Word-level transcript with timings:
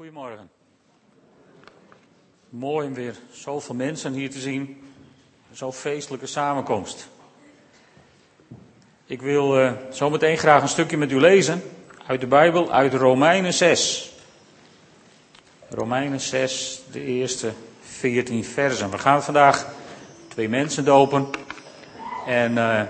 Goedemorgen. 0.00 0.50
Mooi 2.48 2.86
om 2.86 2.94
weer 2.94 3.16
zoveel 3.30 3.74
mensen 3.74 4.12
hier 4.12 4.30
te 4.30 4.38
zien. 4.38 4.82
Zo'n 5.52 5.72
feestelijke 5.72 6.26
samenkomst. 6.26 7.08
Ik 9.06 9.22
wil 9.22 9.60
uh, 9.60 9.72
zometeen 9.90 10.38
graag 10.38 10.62
een 10.62 10.68
stukje 10.68 10.96
met 10.96 11.12
u 11.12 11.20
lezen 11.20 11.62
uit 12.06 12.20
de 12.20 12.26
Bijbel, 12.26 12.72
uit 12.72 12.94
Romeinen 12.94 13.52
6. 13.52 14.12
Romeinen 15.68 16.20
6, 16.20 16.82
de 16.92 17.04
eerste 17.04 17.52
14 17.80 18.44
versen. 18.44 18.90
We 18.90 18.98
gaan 18.98 19.22
vandaag 19.22 19.66
twee 20.28 20.48
mensen 20.48 20.84
dopen. 20.84 21.28
En 22.26 22.52
uh, 22.52 22.82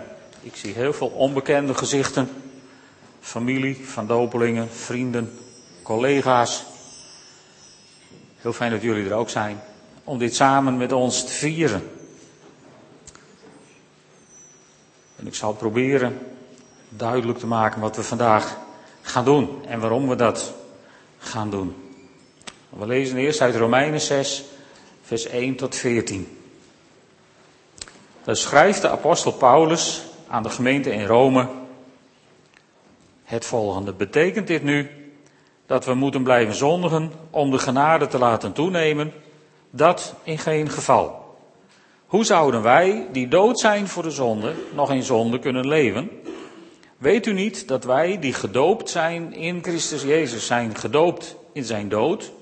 ik 0.42 0.56
zie 0.56 0.74
heel 0.74 0.92
veel 0.92 1.08
onbekende 1.08 1.74
gezichten. 1.74 2.28
Familie 3.20 3.86
van 3.86 4.06
dopelingen, 4.06 4.70
vrienden, 4.70 5.38
collega's. 5.82 6.69
Heel 8.40 8.52
fijn 8.52 8.70
dat 8.70 8.82
jullie 8.82 9.08
er 9.08 9.14
ook 9.14 9.30
zijn. 9.30 9.60
Om 10.04 10.18
dit 10.18 10.34
samen 10.34 10.76
met 10.76 10.92
ons 10.92 11.24
te 11.24 11.32
vieren. 11.32 11.90
En 15.16 15.26
ik 15.26 15.34
zal 15.34 15.52
proberen 15.52 16.18
duidelijk 16.88 17.38
te 17.38 17.46
maken 17.46 17.80
wat 17.80 17.96
we 17.96 18.02
vandaag 18.02 18.56
gaan 19.02 19.24
doen. 19.24 19.64
En 19.66 19.80
waarom 19.80 20.08
we 20.08 20.14
dat 20.14 20.54
gaan 21.18 21.50
doen. 21.50 21.74
We 22.68 22.86
lezen 22.86 23.16
eerst 23.16 23.40
uit 23.40 23.56
Romeinen 23.56 24.00
6, 24.00 24.44
vers 25.02 25.26
1 25.26 25.56
tot 25.56 25.76
14. 25.76 26.38
Daar 28.24 28.36
schrijft 28.36 28.82
de 28.82 28.88
apostel 28.88 29.32
Paulus 29.32 30.02
aan 30.28 30.42
de 30.42 30.50
gemeente 30.50 30.92
in 30.92 31.06
Rome 31.06 31.48
het 33.24 33.44
volgende. 33.44 33.92
Betekent 33.92 34.46
dit 34.46 34.62
nu 34.62 34.99
dat 35.70 35.84
we 35.84 35.94
moeten 35.94 36.22
blijven 36.22 36.54
zondigen 36.54 37.12
om 37.30 37.50
de 37.50 37.58
genade 37.58 38.06
te 38.06 38.18
laten 38.18 38.52
toenemen? 38.52 39.12
Dat 39.70 40.14
in 40.22 40.38
geen 40.38 40.68
geval. 40.68 41.36
Hoe 42.06 42.24
zouden 42.24 42.62
wij, 42.62 43.06
die 43.12 43.28
dood 43.28 43.60
zijn 43.60 43.88
voor 43.88 44.02
de 44.02 44.10
zonde, 44.10 44.54
nog 44.74 44.90
in 44.90 45.02
zonde 45.02 45.38
kunnen 45.38 45.66
leven? 45.66 46.10
Weet 46.98 47.26
u 47.26 47.32
niet 47.32 47.68
dat 47.68 47.84
wij, 47.84 48.18
die 48.18 48.32
gedoopt 48.32 48.90
zijn 48.90 49.32
in 49.32 49.62
Christus 49.62 50.02
Jezus, 50.02 50.46
zijn 50.46 50.74
gedoopt 50.74 51.36
in 51.52 51.64
zijn 51.64 51.88
dood? 51.88 52.32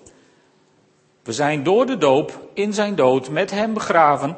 We 1.22 1.32
zijn 1.32 1.62
door 1.62 1.86
de 1.86 1.98
doop 1.98 2.48
in 2.54 2.72
zijn 2.72 2.94
dood 2.94 3.30
met 3.30 3.50
hem 3.50 3.74
begraven, 3.74 4.36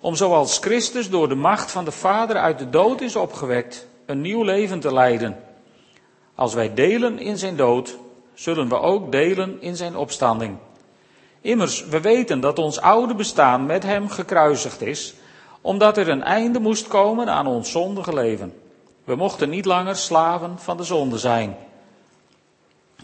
om 0.00 0.14
zoals 0.14 0.58
Christus 0.58 1.10
door 1.10 1.28
de 1.28 1.34
macht 1.34 1.70
van 1.70 1.84
de 1.84 1.92
Vader 1.92 2.36
uit 2.36 2.58
de 2.58 2.70
dood 2.70 3.00
is 3.00 3.16
opgewekt, 3.16 3.86
een 4.06 4.20
nieuw 4.20 4.42
leven 4.42 4.80
te 4.80 4.92
leiden. 4.92 5.36
Als 6.34 6.54
wij 6.54 6.74
delen 6.74 7.18
in 7.18 7.38
zijn 7.38 7.56
dood, 7.56 7.98
zullen 8.42 8.68
we 8.68 8.80
ook 8.80 9.12
delen 9.12 9.60
in 9.60 9.76
zijn 9.76 9.96
opstanding. 9.96 10.56
Immers, 11.40 11.84
we 11.84 12.00
weten 12.00 12.40
dat 12.40 12.58
ons 12.58 12.80
oude 12.80 13.14
bestaan 13.14 13.66
met 13.66 13.82
hem 13.82 14.08
gekruisigd 14.08 14.80
is, 14.80 15.14
omdat 15.60 15.96
er 15.96 16.08
een 16.08 16.22
einde 16.22 16.60
moest 16.60 16.88
komen 16.88 17.28
aan 17.28 17.46
ons 17.46 17.70
zondige 17.70 18.14
leven. 18.14 18.54
We 19.04 19.14
mochten 19.14 19.50
niet 19.50 19.64
langer 19.64 19.96
slaven 19.96 20.58
van 20.58 20.76
de 20.76 20.82
zonde 20.82 21.18
zijn. 21.18 21.56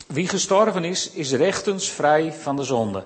Wie 0.06 0.28
gestorven 0.28 0.84
is, 0.84 1.10
is 1.10 1.32
rechtens 1.32 1.88
vrij 1.88 2.32
van 2.32 2.56
de 2.56 2.64
zonde. 2.64 3.04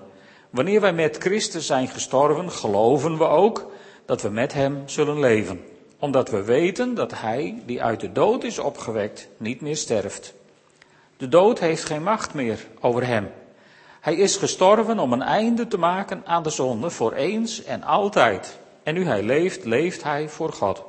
Wanneer 0.49 0.81
wij 0.81 0.93
met 0.93 1.17
Christus 1.17 1.65
zijn 1.65 1.87
gestorven, 1.87 2.51
geloven 2.51 3.17
we 3.17 3.25
ook 3.25 3.71
dat 4.05 4.21
we 4.21 4.29
met 4.29 4.53
hem 4.53 4.83
zullen 4.85 5.19
leven. 5.19 5.65
Omdat 5.99 6.29
we 6.29 6.43
weten 6.43 6.95
dat 6.95 7.11
hij, 7.19 7.61
die 7.65 7.83
uit 7.83 7.99
de 7.99 8.11
dood 8.11 8.43
is 8.43 8.59
opgewekt, 8.59 9.27
niet 9.37 9.61
meer 9.61 9.77
sterft. 9.77 10.33
De 11.17 11.27
dood 11.27 11.59
heeft 11.59 11.85
geen 11.85 12.03
macht 12.03 12.33
meer 12.33 12.67
over 12.79 13.05
hem. 13.05 13.31
Hij 13.99 14.15
is 14.15 14.35
gestorven 14.35 14.99
om 14.99 15.13
een 15.13 15.21
einde 15.21 15.67
te 15.67 15.77
maken 15.77 16.21
aan 16.25 16.43
de 16.43 16.49
zonde 16.49 16.89
voor 16.89 17.13
eens 17.13 17.63
en 17.63 17.83
altijd. 17.83 18.59
En 18.83 18.93
nu 18.93 19.05
hij 19.05 19.23
leeft, 19.23 19.65
leeft 19.65 20.03
hij 20.03 20.29
voor 20.29 20.53
God. 20.53 20.83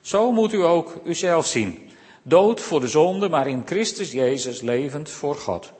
Zo 0.00 0.32
moet 0.32 0.52
u 0.52 0.62
ook 0.62 0.94
uzelf 1.04 1.46
zien. 1.46 1.90
Dood 2.22 2.60
voor 2.60 2.80
de 2.80 2.88
zonde, 2.88 3.28
maar 3.28 3.46
in 3.46 3.62
Christus 3.66 4.12
Jezus 4.12 4.60
levend 4.60 5.10
voor 5.10 5.34
God. 5.34 5.72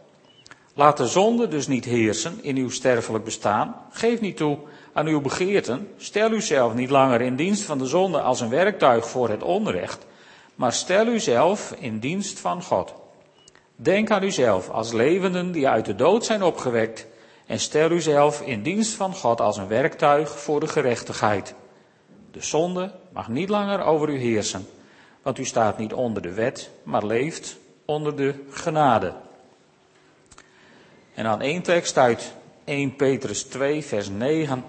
Laat 0.75 0.97
de 0.97 1.06
zonde 1.06 1.49
dus 1.49 1.66
niet 1.66 1.84
heersen 1.84 2.39
in 2.43 2.56
uw 2.56 2.71
sterfelijk 2.71 3.25
bestaan. 3.25 3.77
Geef 3.91 4.21
niet 4.21 4.37
toe 4.37 4.59
aan 4.93 5.06
uw 5.06 5.21
begeerten. 5.21 5.89
Stel 5.97 6.31
uzelf 6.31 6.75
niet 6.75 6.91
langer 6.91 7.21
in 7.21 7.37
dienst 7.37 7.62
van 7.62 7.78
de 7.78 7.87
zonde 7.87 8.21
als 8.21 8.41
een 8.41 8.49
werktuig 8.49 9.09
voor 9.09 9.28
het 9.28 9.43
onrecht, 9.43 10.06
maar 10.54 10.72
stel 10.72 11.06
uzelf 11.06 11.75
in 11.78 11.99
dienst 11.99 12.39
van 12.39 12.62
God. 12.62 12.94
Denk 13.82 14.10
aan 14.10 14.22
uzelf 14.22 14.70
als 14.70 14.93
levenden 14.93 15.53
die 15.53 15.69
uit 15.69 15.84
de 15.84 15.94
dood 15.94 16.25
zijn 16.25 16.43
opgewekt 16.43 17.06
en 17.47 17.59
stel 17.59 17.91
uzelf 17.91 18.41
in 18.41 18.62
dienst 18.62 18.94
van 18.94 19.15
God 19.15 19.41
als 19.41 19.56
een 19.56 19.69
werktuig 19.69 20.41
voor 20.41 20.60
de 20.60 20.66
gerechtigheid. 20.66 21.54
De 22.31 22.42
zonde 22.42 22.92
mag 23.12 23.28
niet 23.28 23.48
langer 23.48 23.84
over 23.84 24.09
u 24.09 24.19
heersen, 24.19 24.69
want 25.22 25.38
u 25.38 25.44
staat 25.44 25.78
niet 25.78 25.92
onder 25.92 26.22
de 26.22 26.32
wet, 26.32 26.71
maar 26.82 27.06
leeft 27.06 27.56
onder 27.84 28.16
de 28.16 28.34
genade. 28.50 29.15
En 31.15 31.26
aan 31.26 31.41
één 31.41 31.62
tekst 31.62 31.98
uit 31.98 32.32
1 32.65 32.97
Petrus 32.97 33.42
2, 33.42 33.84
vers 33.84 34.09
9. 34.09 34.65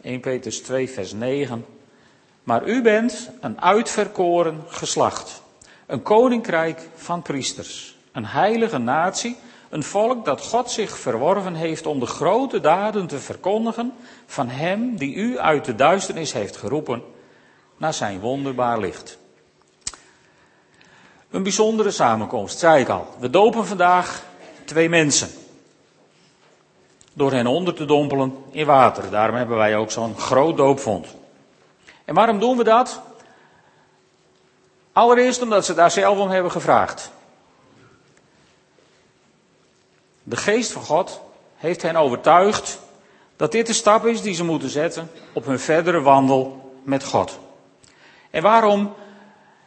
1 0.00 0.20
Petrus 0.20 0.60
2, 0.60 0.90
vers 0.90 1.12
9. 1.12 1.77
Maar 2.48 2.66
u 2.66 2.82
bent 2.82 3.30
een 3.40 3.60
uitverkoren 3.60 4.64
geslacht, 4.68 5.42
een 5.86 6.02
koninkrijk 6.02 6.88
van 6.94 7.22
priesters, 7.22 7.96
een 8.12 8.26
heilige 8.26 8.78
natie, 8.78 9.36
een 9.68 9.82
volk 9.82 10.24
dat 10.24 10.40
God 10.40 10.70
zich 10.70 10.98
verworven 10.98 11.54
heeft 11.54 11.86
om 11.86 12.00
de 12.00 12.06
grote 12.06 12.60
daden 12.60 13.06
te 13.06 13.18
verkondigen 13.18 13.92
van 14.26 14.48
Hem 14.48 14.96
die 14.96 15.14
u 15.14 15.38
uit 15.38 15.64
de 15.64 15.74
duisternis 15.74 16.32
heeft 16.32 16.56
geroepen 16.56 17.02
naar 17.76 17.94
zijn 17.94 18.20
wonderbaar 18.20 18.78
licht. 18.78 19.18
Een 21.30 21.42
bijzondere 21.42 21.90
samenkomst, 21.90 22.58
zei 22.58 22.80
ik 22.80 22.88
al. 22.88 23.06
We 23.18 23.30
dopen 23.30 23.66
vandaag 23.66 24.24
twee 24.64 24.88
mensen. 24.88 25.28
Door 27.12 27.32
hen 27.32 27.46
onder 27.46 27.74
te 27.74 27.84
dompelen 27.84 28.34
in 28.50 28.66
water. 28.66 29.10
Daarom 29.10 29.36
hebben 29.36 29.56
wij 29.56 29.76
ook 29.76 29.90
zo'n 29.90 30.18
groot 30.18 30.56
doopvond. 30.56 31.16
En 32.08 32.14
waarom 32.14 32.38
doen 32.38 32.56
we 32.56 32.64
dat? 32.64 33.00
Allereerst 34.92 35.42
omdat 35.42 35.64
ze 35.64 35.74
daar 35.74 35.90
zelf 35.90 36.18
om 36.18 36.30
hebben 36.30 36.52
gevraagd. 36.52 37.10
De 40.22 40.36
geest 40.36 40.72
van 40.72 40.82
God 40.82 41.20
heeft 41.56 41.82
hen 41.82 41.96
overtuigd 41.96 42.78
dat 43.36 43.52
dit 43.52 43.66
de 43.66 43.72
stap 43.72 44.06
is 44.06 44.22
die 44.22 44.34
ze 44.34 44.44
moeten 44.44 44.68
zetten 44.68 45.10
op 45.32 45.44
hun 45.44 45.58
verdere 45.58 46.00
wandel 46.00 46.72
met 46.82 47.04
God. 47.04 47.38
En 48.30 48.42
waarom, 48.42 48.94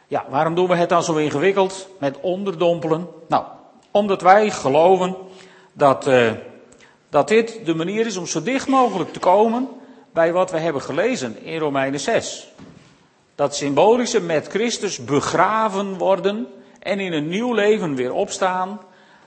ja, 0.06 0.24
waarom 0.28 0.54
doen 0.54 0.68
we 0.68 0.76
het 0.76 0.88
dan 0.88 1.02
zo 1.02 1.16
ingewikkeld 1.16 1.88
met 1.98 2.20
onderdompelen? 2.20 3.08
Nou, 3.28 3.44
omdat 3.90 4.22
wij 4.22 4.50
geloven 4.50 5.16
dat, 5.72 6.06
uh, 6.06 6.32
dat 7.08 7.28
dit 7.28 7.60
de 7.64 7.74
manier 7.74 8.06
is 8.06 8.16
om 8.16 8.26
zo 8.26 8.42
dicht 8.42 8.68
mogelijk 8.68 9.12
te 9.12 9.18
komen 9.18 9.68
bij 10.12 10.32
wat 10.32 10.50
we 10.50 10.58
hebben 10.58 10.82
gelezen 10.82 11.42
in 11.42 11.58
Romeinen 11.58 12.00
6. 12.00 12.52
Dat 13.34 13.56
symbolische 13.56 14.20
met 14.20 14.46
Christus 14.46 15.04
begraven 15.04 15.98
worden 15.98 16.46
en 16.78 17.00
in 17.00 17.12
een 17.12 17.28
nieuw 17.28 17.52
leven 17.52 17.94
weer 17.94 18.12
opstaan, 18.12 18.80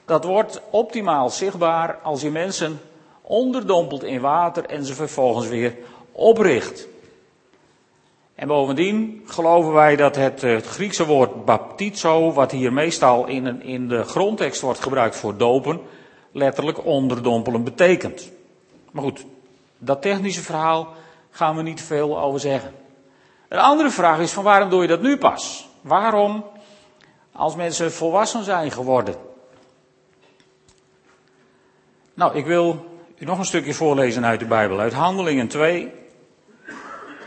dat 0.05 0.23
wordt 0.23 0.61
optimaal 0.69 1.29
zichtbaar 1.29 1.99
als 2.03 2.21
je 2.21 2.29
mensen 2.29 2.79
onderdompelt 3.21 4.03
in 4.03 4.21
water 4.21 4.65
en 4.65 4.85
ze 4.85 4.93
vervolgens 4.93 5.47
weer 5.47 5.75
opricht. 6.11 6.87
En 8.35 8.47
bovendien 8.47 9.21
geloven 9.25 9.73
wij 9.73 9.95
dat 9.95 10.15
het, 10.15 10.43
eh, 10.43 10.57
Griekse 10.57 11.05
woord 11.05 11.45
baptizo, 11.45 12.33
wat 12.33 12.51
hier 12.51 12.73
meestal 12.73 13.27
in, 13.27 13.61
in 13.61 13.87
de 13.87 14.03
grondtekst 14.03 14.61
wordt 14.61 14.79
gebruikt 14.79 15.15
voor 15.15 15.37
dopen, 15.37 15.79
letterlijk 16.31 16.85
onderdompelen 16.85 17.63
betekent. 17.63 18.31
Maar 18.91 19.03
goed, 19.03 19.25
dat 19.77 20.01
technische 20.01 20.41
verhaal 20.41 20.93
gaan 21.31 21.55
we 21.55 21.61
niet 21.61 21.81
veel 21.81 22.19
over 22.19 22.39
zeggen. 22.39 22.73
Een 23.47 23.59
andere 23.59 23.89
vraag 23.89 24.19
is 24.19 24.31
van 24.31 24.43
waarom 24.43 24.69
doe 24.69 24.81
je 24.81 24.87
dat 24.87 25.01
nu 25.01 25.17
pas? 25.17 25.69
Waarom 25.81 26.45
als 27.31 27.55
mensen 27.55 27.91
volwassen 27.91 28.43
zijn 28.43 28.71
geworden? 28.71 29.15
Nou, 32.13 32.35
ik 32.35 32.45
wil 32.45 32.85
u 33.17 33.25
nog 33.25 33.39
een 33.39 33.45
stukje 33.45 33.73
voorlezen 33.73 34.25
uit 34.25 34.39
de 34.39 34.45
Bijbel, 34.45 34.79
uit 34.79 34.93
Handelingen 34.93 35.47
2. 35.47 35.91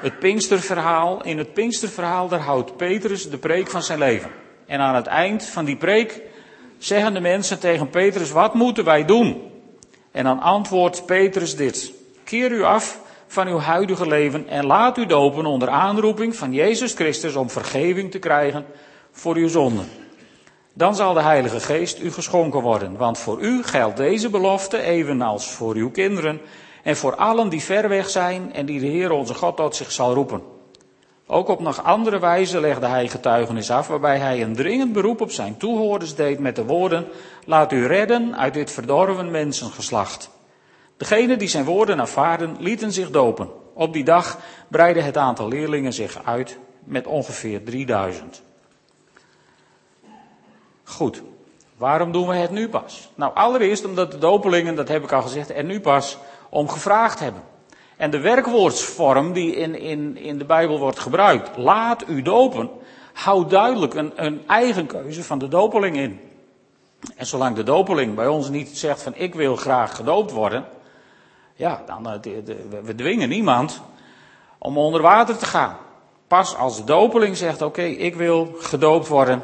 Het 0.01 0.19
Pinksterverhaal. 0.19 1.25
In 1.25 1.39
het 1.39 1.53
Pinksterverhaal, 1.53 2.29
daar 2.29 2.41
houdt 2.41 2.77
Petrus 2.77 3.31
de 3.31 3.39
preek 3.39 3.69
van 3.69 3.83
zijn 3.83 3.99
leven. 3.99 4.31
En 4.67 4.81
aan 4.81 4.95
het 4.95 5.07
eind 5.07 5.45
van 5.45 5.65
die 5.65 5.77
preek 5.77 6.23
zeggen 6.79 7.15
de 7.15 7.21
mensen 7.21 7.59
tegen 7.59 7.91
Petrus, 7.91 8.31
wat 8.31 8.55
moeten 8.55 8.85
wij 8.85 9.05
doen? 9.05 9.51
En 10.11 10.25
dan 10.25 10.41
antwoordt 10.41 11.07
Petrus 11.07 11.57
dit. 11.57 11.93
Keer 12.29 12.53
u 12.53 12.63
af 12.63 13.01
van 13.27 13.47
uw 13.47 13.59
huidige 13.59 14.07
leven 14.07 14.49
en 14.49 14.67
laat 14.67 14.99
u 14.99 15.07
dopen 15.07 15.47
onder 15.47 15.69
aanroeping 15.69 16.37
van 16.37 16.53
Jezus 16.53 16.95
Christus 16.95 17.35
om 17.35 17.51
vergeving 17.51 18.11
te 18.11 18.19
krijgen 18.19 18.67
voor 19.11 19.37
uw 19.37 19.49
zonden. 19.49 19.89
Dan 20.75 20.95
zal 20.95 21.15
de 21.15 21.23
Heilige 21.23 21.61
Geest 21.61 22.01
u 22.01 22.13
geschonken 22.13 22.61
worden, 22.61 22.97
want 22.97 23.19
voor 23.19 23.41
u 23.41 23.63
geldt 23.63 23.97
deze 23.97 24.31
belofte 24.31 24.81
evenals 24.83 25.51
voor 25.51 25.75
uw 25.75 25.91
kinderen 25.91 26.41
en 26.83 26.97
voor 26.97 27.17
allen 27.17 27.49
die 27.49 27.63
ver 27.63 27.89
weg 27.89 28.09
zijn 28.09 28.55
en 28.55 28.67
die 28.67 28.81
de 28.81 28.87
Heer 28.87 29.11
onze 29.11 29.35
God 29.35 29.57
tot 29.57 29.77
zich 29.77 29.93
zal 29.93 30.15
roepen. 30.15 30.43
Ook 31.27 31.49
op 31.49 31.61
nog 31.61 31.85
andere 31.85 32.19
wijze 32.19 32.61
legde 32.61 32.87
hij 32.87 33.09
getuigenis 33.09 33.71
af, 33.71 33.87
waarbij 33.87 34.19
hij 34.19 34.43
een 34.43 34.57
dringend 34.57 34.93
beroep 34.93 35.21
op 35.21 35.31
zijn 35.31 35.57
toehoorders 35.57 36.15
deed 36.15 36.39
met 36.39 36.57
de 36.57 36.65
woorden: 36.65 37.07
Laat 37.45 37.73
u 37.73 37.87
redden 37.87 38.37
uit 38.37 38.55
dit 38.55 38.71
verdorven 38.71 39.31
mensengeslacht. 39.31 40.37
Degenen 40.99 41.39
die 41.39 41.49
zijn 41.49 41.65
woorden 41.65 42.01
aanvaarden, 42.01 42.57
lieten 42.59 42.93
zich 42.93 43.11
dopen. 43.11 43.51
Op 43.75 43.93
die 43.93 44.05
dag 44.05 44.39
breidde 44.69 45.01
het 45.01 45.17
aantal 45.17 45.49
leerlingen 45.49 45.93
zich 45.93 46.25
uit 46.25 46.59
met 46.85 47.07
ongeveer 47.07 47.65
3000. 47.65 48.43
Goed, 50.85 51.23
waarom 51.77 52.13
doen 52.13 52.29
we 52.29 52.35
het 52.35 52.51
nu 52.51 52.69
pas? 52.69 53.11
Nou, 53.15 53.35
allereerst 53.35 53.85
omdat 53.85 54.11
de 54.11 54.19
dopelingen, 54.19 54.75
dat 54.75 54.89
heb 54.89 55.03
ik 55.03 55.13
al 55.13 55.23
gezegd, 55.23 55.51
er 55.51 55.65
nu 55.65 55.81
pas 55.81 56.19
om 56.49 56.69
gevraagd 56.69 57.19
hebben. 57.19 57.43
En 57.97 58.11
de 58.11 58.21
werkwoordsvorm 58.21 59.33
die 59.33 59.55
in, 59.55 59.79
in, 59.79 60.17
in 60.17 60.39
de 60.39 60.45
Bijbel 60.45 60.79
wordt 60.79 60.99
gebruikt, 60.99 61.57
laat 61.57 62.09
u 62.09 62.23
dopen, 62.23 62.71
houdt 63.13 63.51
duidelijk 63.51 63.95
een, 63.95 64.13
een 64.15 64.43
eigen 64.47 64.87
keuze 64.87 65.25
van 65.25 65.39
de 65.39 65.49
dopeling 65.49 65.97
in. 65.97 66.21
En 67.17 67.27
zolang 67.27 67.57
de 67.57 67.63
dopeling 67.63 68.15
bij 68.15 68.27
ons 68.27 68.49
niet 68.49 68.69
zegt 68.69 69.03
van 69.03 69.15
ik 69.17 69.35
wil 69.35 69.57
graag 69.57 69.97
gedoopt 69.97 70.31
worden, 70.31 70.65
ja, 71.59 71.83
dan, 71.87 72.11
eh, 72.11 72.33
we 72.83 72.95
dwingen 72.95 73.29
niemand 73.29 73.81
om 74.59 74.79
onder 74.79 75.03
water 75.03 75.39
te 75.39 75.47
gaan. 75.47 75.77
Pas 76.27 76.57
als 76.57 76.77
de 76.77 76.85
dopeling 76.85 77.37
zegt 77.37 77.63
oké, 77.63 77.83
ik 77.83 78.15
wil 78.15 78.55
gedoopt 78.59 79.09
worden, 79.09 79.43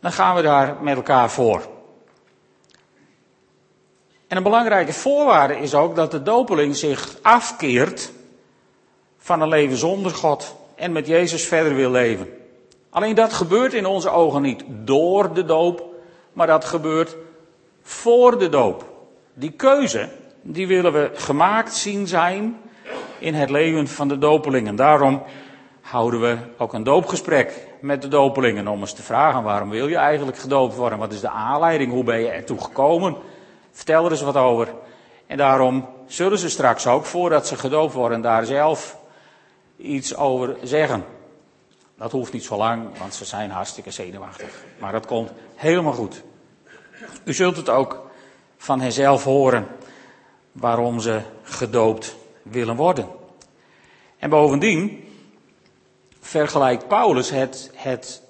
dan 0.00 0.12
gaan 0.12 0.36
we 0.36 0.42
daar 0.42 0.76
met 0.80 0.96
elkaar 0.96 1.30
voor. 1.30 1.68
En 4.26 4.36
een 4.36 4.42
belangrijke 4.42 4.92
voorwaarde 4.92 5.58
is 5.58 5.74
ook 5.74 5.96
dat 5.96 6.10
de 6.10 6.22
dopeling 6.22 6.76
zich 6.76 7.16
afkeert 7.22 8.12
van 9.18 9.40
een 9.40 9.48
leven 9.48 9.76
zonder 9.76 10.12
God 10.12 10.56
en 10.74 10.92
met 10.92 11.06
Jezus 11.06 11.46
verder 11.46 11.74
wil 11.74 11.90
leven. 11.90 12.28
Alleen 12.90 13.14
dat 13.14 13.32
gebeurt 13.32 13.74
in 13.74 13.86
onze 13.86 14.10
ogen 14.10 14.42
niet 14.42 14.64
door 14.68 15.34
de 15.34 15.44
doop, 15.44 15.84
maar 16.32 16.46
dat 16.46 16.64
gebeurt 16.64 17.16
voor 17.82 18.38
de 18.38 18.48
doop. 18.48 18.84
Die 19.34 19.52
keuze, 19.52 20.08
die 20.52 20.66
willen 20.66 20.92
we 20.92 21.10
gemaakt 21.14 21.74
zien 21.74 22.06
zijn 22.06 22.60
in 23.18 23.34
het 23.34 23.50
leven 23.50 23.88
van 23.88 24.08
de 24.08 24.18
dopelingen. 24.18 24.76
Daarom 24.76 25.22
houden 25.80 26.20
we 26.20 26.36
ook 26.56 26.72
een 26.72 26.82
doopgesprek 26.82 27.66
met 27.80 28.02
de 28.02 28.08
dopelingen 28.08 28.68
om 28.68 28.80
eens 28.80 28.92
te 28.92 29.02
vragen 29.02 29.42
waarom 29.42 29.70
wil 29.70 29.88
je 29.88 29.96
eigenlijk 29.96 30.38
gedoopt 30.38 30.74
worden? 30.74 30.98
Wat 30.98 31.12
is 31.12 31.20
de 31.20 31.28
aanleiding? 31.28 31.92
Hoe 31.92 32.04
ben 32.04 32.20
je 32.20 32.28
ertoe 32.28 32.60
gekomen? 32.60 33.16
Vertel 33.70 34.04
er 34.04 34.10
eens 34.10 34.22
wat 34.22 34.36
over. 34.36 34.68
En 35.26 35.36
daarom 35.36 35.88
zullen 36.06 36.38
ze 36.38 36.48
straks 36.48 36.86
ook, 36.86 37.04
voordat 37.04 37.46
ze 37.46 37.56
gedoopt 37.56 37.92
worden, 37.92 38.20
daar 38.20 38.44
zelf 38.44 38.98
iets 39.76 40.16
over 40.16 40.56
zeggen. 40.62 41.04
Dat 41.96 42.12
hoeft 42.12 42.32
niet 42.32 42.44
zo 42.44 42.56
lang, 42.56 42.98
want 42.98 43.14
ze 43.14 43.24
zijn 43.24 43.50
hartstikke 43.50 43.90
zenuwachtig. 43.90 44.64
Maar 44.78 44.92
dat 44.92 45.06
komt 45.06 45.30
helemaal 45.54 45.92
goed. 45.92 46.22
U 47.24 47.32
zult 47.34 47.56
het 47.56 47.68
ook 47.68 48.06
van 48.56 48.80
henzelf 48.80 49.24
horen 49.24 49.66
waarom 50.58 51.00
ze 51.00 51.20
gedoopt 51.42 52.16
willen 52.42 52.76
worden. 52.76 53.08
En 54.18 54.30
bovendien 54.30 55.04
vergelijkt 56.20 56.88
Paulus 56.88 57.30
het, 57.30 57.70
het 57.74 58.22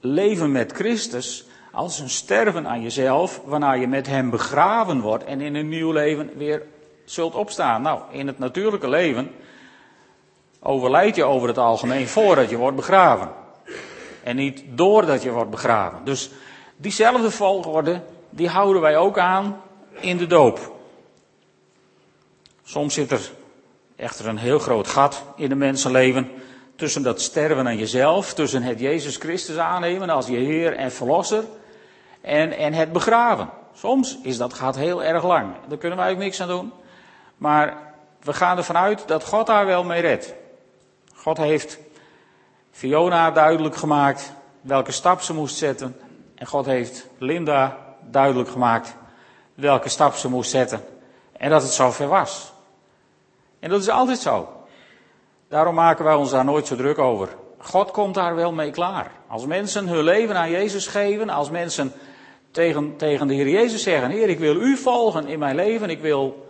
leven 0.00 0.52
met 0.52 0.72
Christus 0.72 1.46
als 1.72 1.98
een 1.98 2.10
sterven 2.10 2.66
aan 2.66 2.82
jezelf, 2.82 3.40
waarna 3.44 3.72
je 3.72 3.86
met 3.86 4.06
hem 4.06 4.30
begraven 4.30 5.00
wordt 5.00 5.24
en 5.24 5.40
in 5.40 5.54
een 5.54 5.68
nieuw 5.68 5.92
leven 5.92 6.30
weer 6.36 6.62
zult 7.04 7.34
opstaan. 7.34 7.82
Nou, 7.82 8.00
in 8.10 8.26
het 8.26 8.38
natuurlijke 8.38 8.88
leven 8.88 9.30
overlijd 10.60 11.16
je 11.16 11.24
over 11.24 11.48
het 11.48 11.58
algemeen 11.58 12.08
voordat 12.08 12.50
je 12.50 12.56
wordt 12.56 12.76
begraven. 12.76 13.28
En 14.22 14.36
niet 14.36 14.62
doordat 14.68 15.22
je 15.22 15.30
wordt 15.30 15.50
begraven. 15.50 15.98
Dus 16.04 16.30
diezelfde 16.76 17.30
volgorde, 17.30 18.00
die 18.30 18.48
houden 18.48 18.82
wij 18.82 18.96
ook 18.96 19.18
aan 19.18 19.60
in 20.00 20.16
de 20.16 20.26
doop. 20.26 20.73
Soms 22.64 22.94
zit 22.94 23.10
er 23.10 23.30
echter 23.96 24.26
een 24.26 24.38
heel 24.38 24.58
groot 24.58 24.86
gat 24.86 25.22
in 25.36 25.50
een 25.50 25.58
mensenleven 25.58 26.30
tussen 26.76 27.02
dat 27.02 27.20
sterven 27.20 27.66
aan 27.66 27.76
jezelf, 27.76 28.34
tussen 28.34 28.62
het 28.62 28.80
Jezus 28.80 29.16
Christus 29.16 29.56
aannemen 29.56 30.10
als 30.10 30.26
je 30.26 30.36
Heer 30.36 30.76
en 30.76 30.92
Verlosser 30.92 31.44
en, 32.20 32.52
en 32.52 32.72
het 32.72 32.92
begraven. 32.92 33.50
Soms 33.74 34.18
is 34.22 34.36
dat 34.36 34.54
gaat 34.54 34.76
heel 34.76 35.04
erg 35.04 35.24
lang. 35.24 35.52
Daar 35.68 35.78
kunnen 35.78 35.98
wij 35.98 36.10
ook 36.10 36.18
niks 36.18 36.40
aan 36.40 36.48
doen. 36.48 36.72
Maar 37.36 37.76
we 38.22 38.32
gaan 38.32 38.56
ervan 38.56 38.76
uit 38.76 39.08
dat 39.08 39.24
God 39.24 39.46
daar 39.46 39.66
wel 39.66 39.84
mee 39.84 40.00
redt. 40.00 40.34
God 41.14 41.36
heeft 41.36 41.78
Fiona 42.70 43.30
duidelijk 43.30 43.76
gemaakt 43.76 44.32
welke 44.60 44.92
stap 44.92 45.20
ze 45.20 45.34
moest 45.34 45.56
zetten. 45.56 45.96
En 46.34 46.46
God 46.46 46.66
heeft 46.66 47.06
Linda 47.18 47.78
duidelijk 48.00 48.48
gemaakt 48.48 48.94
welke 49.54 49.88
stap 49.88 50.14
ze 50.14 50.28
moest 50.28 50.50
zetten. 50.50 50.84
En 51.36 51.50
dat 51.50 51.62
het 51.62 51.72
zover 51.72 52.08
was. 52.08 52.53
En 53.64 53.70
dat 53.70 53.80
is 53.80 53.88
altijd 53.88 54.18
zo. 54.18 54.48
Daarom 55.48 55.74
maken 55.74 56.04
wij 56.04 56.14
ons 56.14 56.30
daar 56.30 56.44
nooit 56.44 56.66
zo 56.66 56.76
druk 56.76 56.98
over. 56.98 57.28
God 57.58 57.90
komt 57.90 58.14
daar 58.14 58.34
wel 58.34 58.52
mee 58.52 58.70
klaar. 58.70 59.12
Als 59.28 59.46
mensen 59.46 59.88
hun 59.88 60.04
leven 60.04 60.36
aan 60.36 60.50
Jezus 60.50 60.86
geven, 60.86 61.28
als 61.28 61.50
mensen 61.50 61.92
tegen, 62.50 62.96
tegen 62.96 63.26
de 63.26 63.34
Heer 63.34 63.48
Jezus 63.48 63.82
zeggen: 63.82 64.10
Heer, 64.10 64.28
ik 64.28 64.38
wil 64.38 64.56
u 64.56 64.76
volgen 64.76 65.26
in 65.26 65.38
mijn 65.38 65.54
leven. 65.54 65.90
Ik 65.90 66.00
wil 66.00 66.46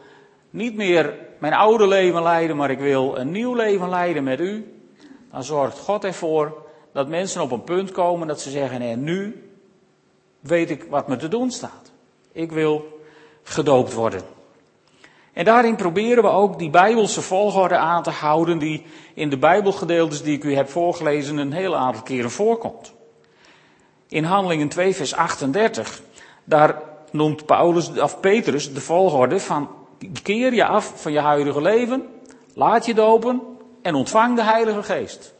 niet 0.50 0.76
meer 0.76 1.14
mijn 1.38 1.52
oude 1.52 1.86
leven 1.86 2.22
leiden, 2.22 2.56
maar 2.56 2.70
ik 2.70 2.78
wil 2.78 3.18
een 3.18 3.30
nieuw 3.30 3.54
leven 3.54 3.88
leiden 3.88 4.24
met 4.24 4.40
u. 4.40 4.82
Dan 5.30 5.44
zorgt 5.44 5.78
God 5.78 6.04
ervoor 6.04 6.66
dat 6.92 7.08
mensen 7.08 7.42
op 7.42 7.50
een 7.50 7.64
punt 7.64 7.90
komen 7.90 8.28
dat 8.28 8.40
ze 8.40 8.50
zeggen: 8.50 8.80
En 8.80 9.04
nu 9.04 9.48
weet 10.40 10.70
ik 10.70 10.84
wat 10.84 11.08
me 11.08 11.16
te 11.16 11.28
doen 11.28 11.50
staat. 11.50 11.92
Ik 12.32 12.52
wil 12.52 13.00
gedoopt 13.42 13.92
worden. 13.92 14.33
En 15.34 15.44
daarin 15.44 15.76
proberen 15.76 16.22
we 16.22 16.28
ook 16.28 16.58
die 16.58 16.70
Bijbelse 16.70 17.22
volgorde 17.22 17.76
aan 17.76 18.02
te 18.02 18.10
houden 18.10 18.58
die 18.58 18.86
in 19.14 19.30
de 19.30 19.38
Bijbelgedeeltes 19.38 20.22
die 20.22 20.36
ik 20.36 20.44
u 20.44 20.54
heb 20.54 20.68
voorgelezen 20.68 21.36
een 21.36 21.52
heel 21.52 21.76
aantal 21.76 22.02
keren 22.02 22.30
voorkomt 22.30 22.94
in 24.14 24.24
Handelingen 24.24 24.68
2, 24.68 24.94
vers 24.94 25.14
38, 25.14 26.02
daar 26.44 26.82
noemt 27.10 27.46
Paulus, 27.46 27.88
of 27.88 28.20
Petrus 28.20 28.74
de 28.74 28.80
volgorde 28.80 29.40
van 29.40 29.68
keer 30.22 30.54
je 30.54 30.64
af 30.64 30.92
van 30.96 31.12
je 31.12 31.20
huidige 31.20 31.60
leven, 31.60 32.06
laat 32.54 32.86
je 32.86 32.94
dopen 32.94 33.42
en 33.82 33.94
ontvang 33.94 34.36
de 34.36 34.42
Heilige 34.42 34.82
Geest. 34.82 35.34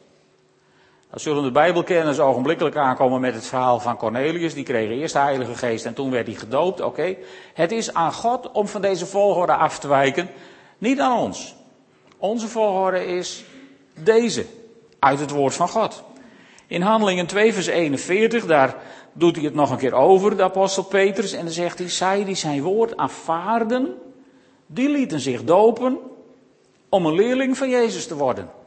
Dan 1.15 1.23
zullen 1.23 1.43
de 1.43 1.51
Bijbelkenners 1.51 2.19
ogenblikkelijk 2.19 2.77
aankomen 2.77 3.21
met 3.21 3.35
het 3.35 3.47
verhaal 3.47 3.81
van 3.81 3.97
Cornelius. 3.97 4.55
Die 4.55 4.65
kreeg 4.65 4.91
eerst 4.91 5.13
de 5.13 5.21
Heilige 5.21 5.55
Geest 5.55 5.85
en 5.85 5.95
toen 5.95 6.11
werd 6.11 6.27
hij 6.27 6.37
gedoopt. 6.37 6.81
Oké, 6.81 7.17
het 7.55 7.73
is 7.73 7.95
aan 7.95 8.13
God 8.13 8.51
om 8.53 8.69
van 8.69 8.81
deze 8.81 9.07
volgorde 9.07 9.55
af 9.55 9.79
te 9.79 9.89
wijken, 9.89 10.29
niet 10.79 11.01
aan 11.01 11.19
ons. 11.19 11.55
Onze 12.19 12.49
volgorde 12.49 13.07
is 13.07 13.45
deze, 14.01 14.47
uit 14.99 15.21
het 15.21 15.31
woord 15.31 15.55
van 15.55 15.69
God. 15.69 16.03
In 16.67 16.83
Handelingen 16.83 17.27
2, 17.27 17.53
vers 17.53 17.67
41, 17.67 18.47
daar 18.47 18.77
doet 19.13 19.37
hij 19.37 19.45
het 19.45 19.55
nog 19.55 19.71
een 19.71 19.79
keer 19.79 19.95
over, 19.95 20.37
de 20.37 20.43
apostel 20.43 20.83
Petrus. 20.83 21.33
En 21.33 21.45
dan 21.45 21.55
zegt 21.55 21.79
hij, 21.79 21.91
zij 21.91 22.25
die 22.25 22.35
zijn 22.35 22.63
woord 22.63 22.97
aanvaarden, 22.97 23.95
die 24.67 24.89
lieten 24.89 25.21
zich 25.21 25.45
dopen 25.45 25.99
om 26.89 27.07
een 27.07 27.15
leerling 27.15 27.57
van 27.57 27.69
Jezus 27.69 28.07
te 28.07 28.17
worden. 28.17 28.63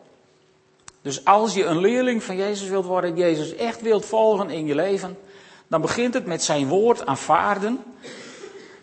Dus 1.08 1.26
als 1.26 1.54
je 1.54 1.66
een 1.66 1.78
leerling 1.78 2.24
van 2.24 2.36
Jezus 2.36 2.70
wilt 2.70 2.86
worden, 2.86 3.16
Jezus 3.16 3.56
echt 3.56 3.82
wilt 3.82 4.06
volgen 4.06 4.50
in 4.50 4.66
je 4.66 4.76
leven, 4.76 5.18
dan 5.68 5.82
begint 5.82 6.14
het 6.14 6.26
met 6.26 6.44
zijn 6.44 6.68
woord 6.68 7.06
aanvaarden. 7.06 7.84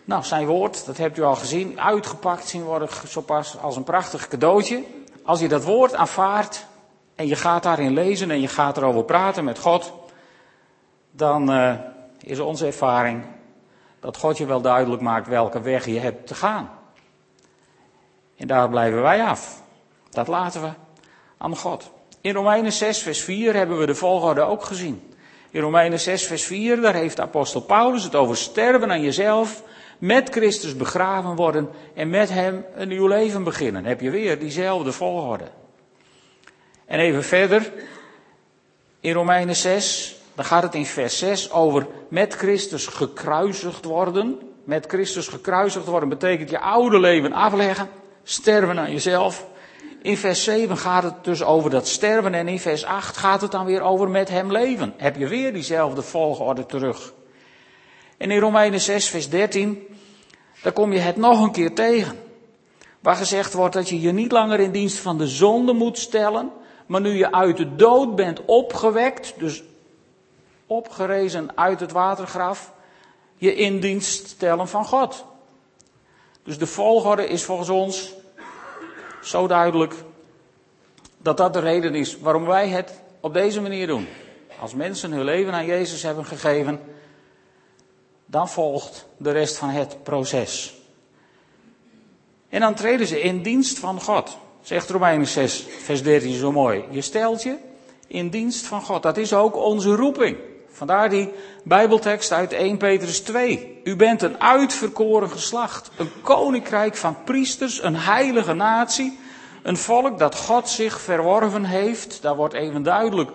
Nou, 0.05 0.23
zijn 0.23 0.47
woord, 0.47 0.85
dat 0.85 0.97
hebt 0.97 1.17
u 1.17 1.21
al 1.21 1.35
gezien, 1.35 1.79
uitgepakt 1.81 2.47
zien 2.47 2.63
worden 2.63 2.89
zo 3.07 3.21
pas 3.21 3.57
als 3.57 3.75
een 3.75 3.83
prachtig 3.83 4.27
cadeautje. 4.27 4.83
Als 5.23 5.39
je 5.39 5.47
dat 5.47 5.63
woord 5.63 5.93
aanvaardt, 5.93 6.65
en 7.15 7.27
je 7.27 7.35
gaat 7.35 7.63
daarin 7.63 7.93
lezen 7.93 8.31
en 8.31 8.41
je 8.41 8.47
gaat 8.47 8.77
erover 8.77 9.03
praten 9.03 9.43
met 9.43 9.59
God, 9.59 9.93
dan 11.11 11.51
uh, 11.51 11.75
is 12.19 12.39
onze 12.39 12.65
ervaring 12.65 13.23
dat 13.99 14.17
God 14.17 14.37
je 14.37 14.45
wel 14.45 14.61
duidelijk 14.61 15.01
maakt 15.01 15.27
welke 15.27 15.61
weg 15.61 15.85
je 15.85 15.99
hebt 15.99 16.27
te 16.27 16.35
gaan. 16.35 16.69
En 18.37 18.47
daar 18.47 18.69
blijven 18.69 19.01
wij 19.01 19.23
af. 19.23 19.61
Dat 20.09 20.27
laten 20.27 20.61
we 20.61 20.69
aan 21.37 21.57
God. 21.57 21.93
In 22.25 22.33
Romeinen 22.33 22.71
6, 22.71 22.99
vers 22.99 23.21
4 23.21 23.53
hebben 23.53 23.77
we 23.79 23.85
de 23.85 23.95
volgorde 23.95 24.41
ook 24.41 24.63
gezien. 24.63 25.13
In 25.51 25.61
Romeinen 25.61 25.99
6, 25.99 26.25
vers 26.25 26.43
4, 26.43 26.81
daar 26.81 26.93
heeft 26.93 27.19
apostel 27.19 27.61
Paulus 27.61 28.03
het 28.03 28.15
over 28.15 28.37
sterven 28.37 28.91
aan 28.91 29.01
jezelf, 29.01 29.63
met 29.97 30.29
Christus 30.29 30.75
begraven 30.75 31.35
worden 31.35 31.69
en 31.93 32.09
met 32.09 32.29
hem 32.29 32.65
een 32.75 32.87
nieuw 32.87 33.07
leven 33.07 33.43
beginnen. 33.43 33.85
heb 33.85 34.01
je 34.01 34.09
weer 34.09 34.39
diezelfde 34.39 34.91
volgorde. 34.91 35.43
En 36.85 36.99
even 36.99 37.23
verder, 37.23 37.71
in 38.99 39.13
Romeinen 39.13 39.55
6, 39.55 40.15
dan 40.35 40.45
gaat 40.45 40.63
het 40.63 40.75
in 40.75 40.85
vers 40.85 41.17
6 41.17 41.51
over 41.51 41.87
met 42.09 42.33
Christus 42.33 42.87
gekruisigd 42.87 43.85
worden. 43.85 44.39
Met 44.63 44.85
Christus 44.85 45.27
gekruisigd 45.27 45.85
worden 45.85 46.09
betekent 46.09 46.49
je 46.49 46.59
oude 46.59 46.99
leven 46.99 47.33
afleggen, 47.33 47.89
sterven 48.23 48.79
aan 48.79 48.91
jezelf. 48.91 49.53
In 50.05 50.17
vers 50.17 50.43
7 50.43 50.77
gaat 50.77 51.03
het 51.03 51.23
dus 51.23 51.43
over 51.43 51.69
dat 51.69 51.87
sterven 51.87 52.33
en 52.33 52.47
in 52.47 52.59
vers 52.59 52.83
8 52.83 53.17
gaat 53.17 53.41
het 53.41 53.51
dan 53.51 53.65
weer 53.65 53.81
over 53.81 54.09
met 54.09 54.29
hem 54.29 54.51
leven. 54.51 54.93
Heb 54.97 55.15
je 55.15 55.27
weer 55.27 55.53
diezelfde 55.53 56.01
volgorde 56.01 56.65
terug. 56.65 57.13
En 58.17 58.31
in 58.31 58.39
Romeinen 58.39 58.81
6 58.81 59.09
vers 59.09 59.29
13, 59.29 59.87
daar 60.61 60.73
kom 60.73 60.93
je 60.93 60.99
het 60.99 61.15
nog 61.15 61.43
een 61.43 61.51
keer 61.51 61.73
tegen. 61.73 62.19
Waar 62.99 63.15
gezegd 63.15 63.53
wordt 63.53 63.73
dat 63.73 63.89
je 63.89 64.01
je 64.01 64.11
niet 64.11 64.31
langer 64.31 64.59
in 64.59 64.71
dienst 64.71 64.97
van 64.97 65.17
de 65.17 65.27
zonde 65.27 65.73
moet 65.73 65.97
stellen, 65.97 66.51
maar 66.85 67.01
nu 67.01 67.09
je 67.09 67.31
uit 67.31 67.57
de 67.57 67.75
dood 67.75 68.15
bent 68.15 68.45
opgewekt, 68.45 69.33
dus 69.37 69.63
opgerezen 70.67 71.57
uit 71.57 71.79
het 71.79 71.91
watergraf, 71.91 72.73
je 73.35 73.55
in 73.55 73.79
dienst 73.79 74.27
stellen 74.27 74.67
van 74.67 74.85
God. 74.85 75.25
Dus 76.43 76.57
de 76.57 76.67
volgorde 76.67 77.27
is 77.27 77.43
volgens 77.43 77.69
ons 77.69 78.13
zo 79.25 79.47
duidelijk 79.47 79.93
dat 81.17 81.37
dat 81.37 81.53
de 81.53 81.59
reden 81.59 81.95
is 81.95 82.19
waarom 82.19 82.45
wij 82.45 82.67
het 82.67 83.01
op 83.19 83.33
deze 83.33 83.61
manier 83.61 83.87
doen. 83.87 84.07
Als 84.59 84.73
mensen 84.73 85.11
hun 85.11 85.23
leven 85.23 85.53
aan 85.53 85.65
Jezus 85.65 86.03
hebben 86.03 86.25
gegeven, 86.25 86.79
dan 88.25 88.49
volgt 88.49 89.07
de 89.17 89.31
rest 89.31 89.57
van 89.57 89.69
het 89.69 90.03
proces. 90.03 90.73
En 92.49 92.59
dan 92.59 92.73
treden 92.73 93.07
ze 93.07 93.21
in 93.21 93.41
dienst 93.41 93.79
van 93.79 94.01
God. 94.01 94.37
Zegt 94.61 94.89
Romeinen 94.89 95.27
6, 95.27 95.65
vers 95.83 96.03
13 96.03 96.33
zo 96.33 96.51
mooi. 96.51 96.83
Je 96.89 97.01
stelt 97.01 97.43
je 97.43 97.57
in 98.07 98.29
dienst 98.29 98.65
van 98.65 98.81
God. 98.81 99.03
Dat 99.03 99.17
is 99.17 99.33
ook 99.33 99.55
onze 99.55 99.95
roeping. 99.95 100.37
Vandaar 100.75 101.09
die 101.09 101.33
Bijbeltekst 101.63 102.31
uit 102.31 102.53
1 102.53 102.77
Petrus 102.77 103.19
2. 103.19 103.81
U 103.83 103.95
bent 103.95 104.21
een 104.21 104.41
uitverkoren 104.41 105.29
geslacht, 105.29 105.91
een 105.97 106.11
koninkrijk 106.21 106.95
van 106.95 107.17
priesters, 107.23 107.83
een 107.83 107.95
heilige 107.95 108.53
natie, 108.53 109.19
een 109.63 109.77
volk 109.77 110.19
dat 110.19 110.35
God 110.35 110.69
zich 110.69 111.01
verworven 111.01 111.65
heeft. 111.65 112.21
Daar 112.21 112.35
wordt 112.35 112.53
even 112.53 112.83
duidelijk 112.83 113.31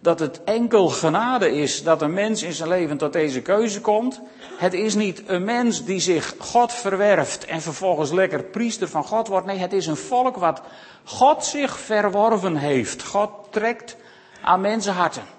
dat 0.00 0.18
het 0.18 0.44
enkel 0.44 0.88
genade 0.88 1.50
is 1.50 1.82
dat 1.82 2.02
een 2.02 2.12
mens 2.12 2.42
in 2.42 2.52
zijn 2.52 2.68
leven 2.68 2.96
tot 2.96 3.12
deze 3.12 3.42
keuze 3.42 3.80
komt. 3.80 4.20
Het 4.56 4.72
is 4.72 4.94
niet 4.94 5.22
een 5.26 5.44
mens 5.44 5.84
die 5.84 6.00
zich 6.00 6.34
God 6.38 6.72
verwerft 6.72 7.44
en 7.44 7.62
vervolgens 7.62 8.10
lekker 8.10 8.42
priester 8.42 8.88
van 8.88 9.04
God 9.04 9.28
wordt. 9.28 9.46
Nee, 9.46 9.58
het 9.58 9.72
is 9.72 9.86
een 9.86 9.96
volk 9.96 10.36
wat 10.36 10.62
God 11.04 11.44
zich 11.44 11.78
verworven 11.78 12.56
heeft. 12.56 13.04
God 13.04 13.30
trekt 13.50 13.96
aan 14.42 14.60
mensenharten. 14.60 15.33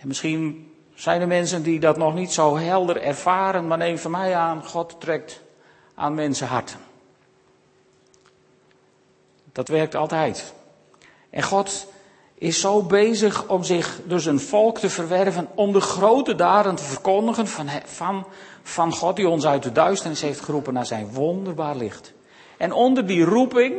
En 0.00 0.08
misschien 0.08 0.72
zijn 0.94 1.20
er 1.20 1.26
mensen 1.26 1.62
die 1.62 1.80
dat 1.80 1.96
nog 1.96 2.14
niet 2.14 2.32
zo 2.32 2.56
helder 2.56 3.02
ervaren, 3.02 3.66
maar 3.66 3.78
neem 3.78 3.98
van 3.98 4.10
mij 4.10 4.34
aan, 4.34 4.64
God 4.64 5.00
trekt 5.00 5.42
aan 5.94 6.14
mensenharten. 6.14 6.78
Dat 9.52 9.68
werkt 9.68 9.94
altijd. 9.94 10.54
En 11.30 11.42
God 11.42 11.86
is 12.34 12.60
zo 12.60 12.82
bezig 12.82 13.48
om 13.48 13.64
zich 13.64 14.00
dus 14.04 14.26
een 14.26 14.40
volk 14.40 14.78
te 14.78 14.90
verwerven, 14.90 15.48
om 15.54 15.72
de 15.72 15.80
grote 15.80 16.34
daden 16.34 16.74
te 16.74 16.82
verkondigen 16.82 17.46
van, 17.46 17.68
van, 17.84 18.26
van 18.62 18.92
God 18.92 19.16
die 19.16 19.28
ons 19.28 19.46
uit 19.46 19.62
de 19.62 19.72
duisternis 19.72 20.20
heeft 20.20 20.40
geroepen 20.40 20.74
naar 20.74 20.86
zijn 20.86 21.12
wonderbaar 21.12 21.76
licht. 21.76 22.12
En 22.56 22.72
onder 22.72 23.06
die 23.06 23.24
roeping 23.24 23.74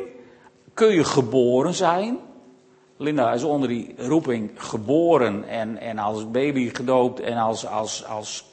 kun 0.73 0.93
je 0.93 1.03
geboren 1.03 1.73
zijn. 1.73 2.19
Linda 3.01 3.33
is 3.33 3.43
onder 3.43 3.67
die 3.67 3.93
roeping 3.97 4.51
geboren 4.55 5.47
en, 5.47 5.77
en 5.77 5.97
als 5.97 6.31
baby 6.31 6.69
gedoopt 6.73 7.19
en 7.19 7.37
als, 7.37 7.67
als, 7.67 8.05
als 8.05 8.45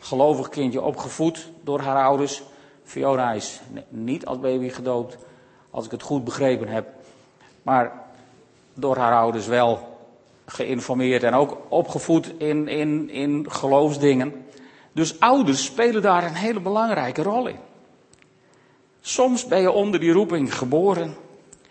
gelovig 0.00 0.48
kindje 0.48 0.82
opgevoed 0.82 1.50
door 1.64 1.80
haar 1.80 2.04
ouders. 2.04 2.42
Fiona 2.84 3.32
is 3.32 3.60
niet 3.88 4.26
als 4.26 4.40
baby 4.40 4.68
gedoopt, 4.68 5.16
als 5.70 5.84
ik 5.84 5.90
het 5.90 6.02
goed 6.02 6.24
begrepen 6.24 6.68
heb. 6.68 6.86
Maar 7.62 7.92
door 8.74 8.96
haar 8.96 9.12
ouders 9.12 9.46
wel 9.46 9.98
geïnformeerd 10.46 11.22
en 11.22 11.34
ook 11.34 11.56
opgevoed 11.68 12.32
in, 12.38 12.68
in, 12.68 13.10
in 13.10 13.46
geloofsdingen. 13.50 14.46
Dus 14.92 15.20
ouders 15.20 15.64
spelen 15.64 16.02
daar 16.02 16.24
een 16.24 16.34
hele 16.34 16.60
belangrijke 16.60 17.22
rol 17.22 17.46
in. 17.46 17.58
Soms 19.00 19.46
ben 19.46 19.60
je 19.60 19.70
onder 19.70 20.00
die 20.00 20.12
roeping 20.12 20.54
geboren. 20.54 21.16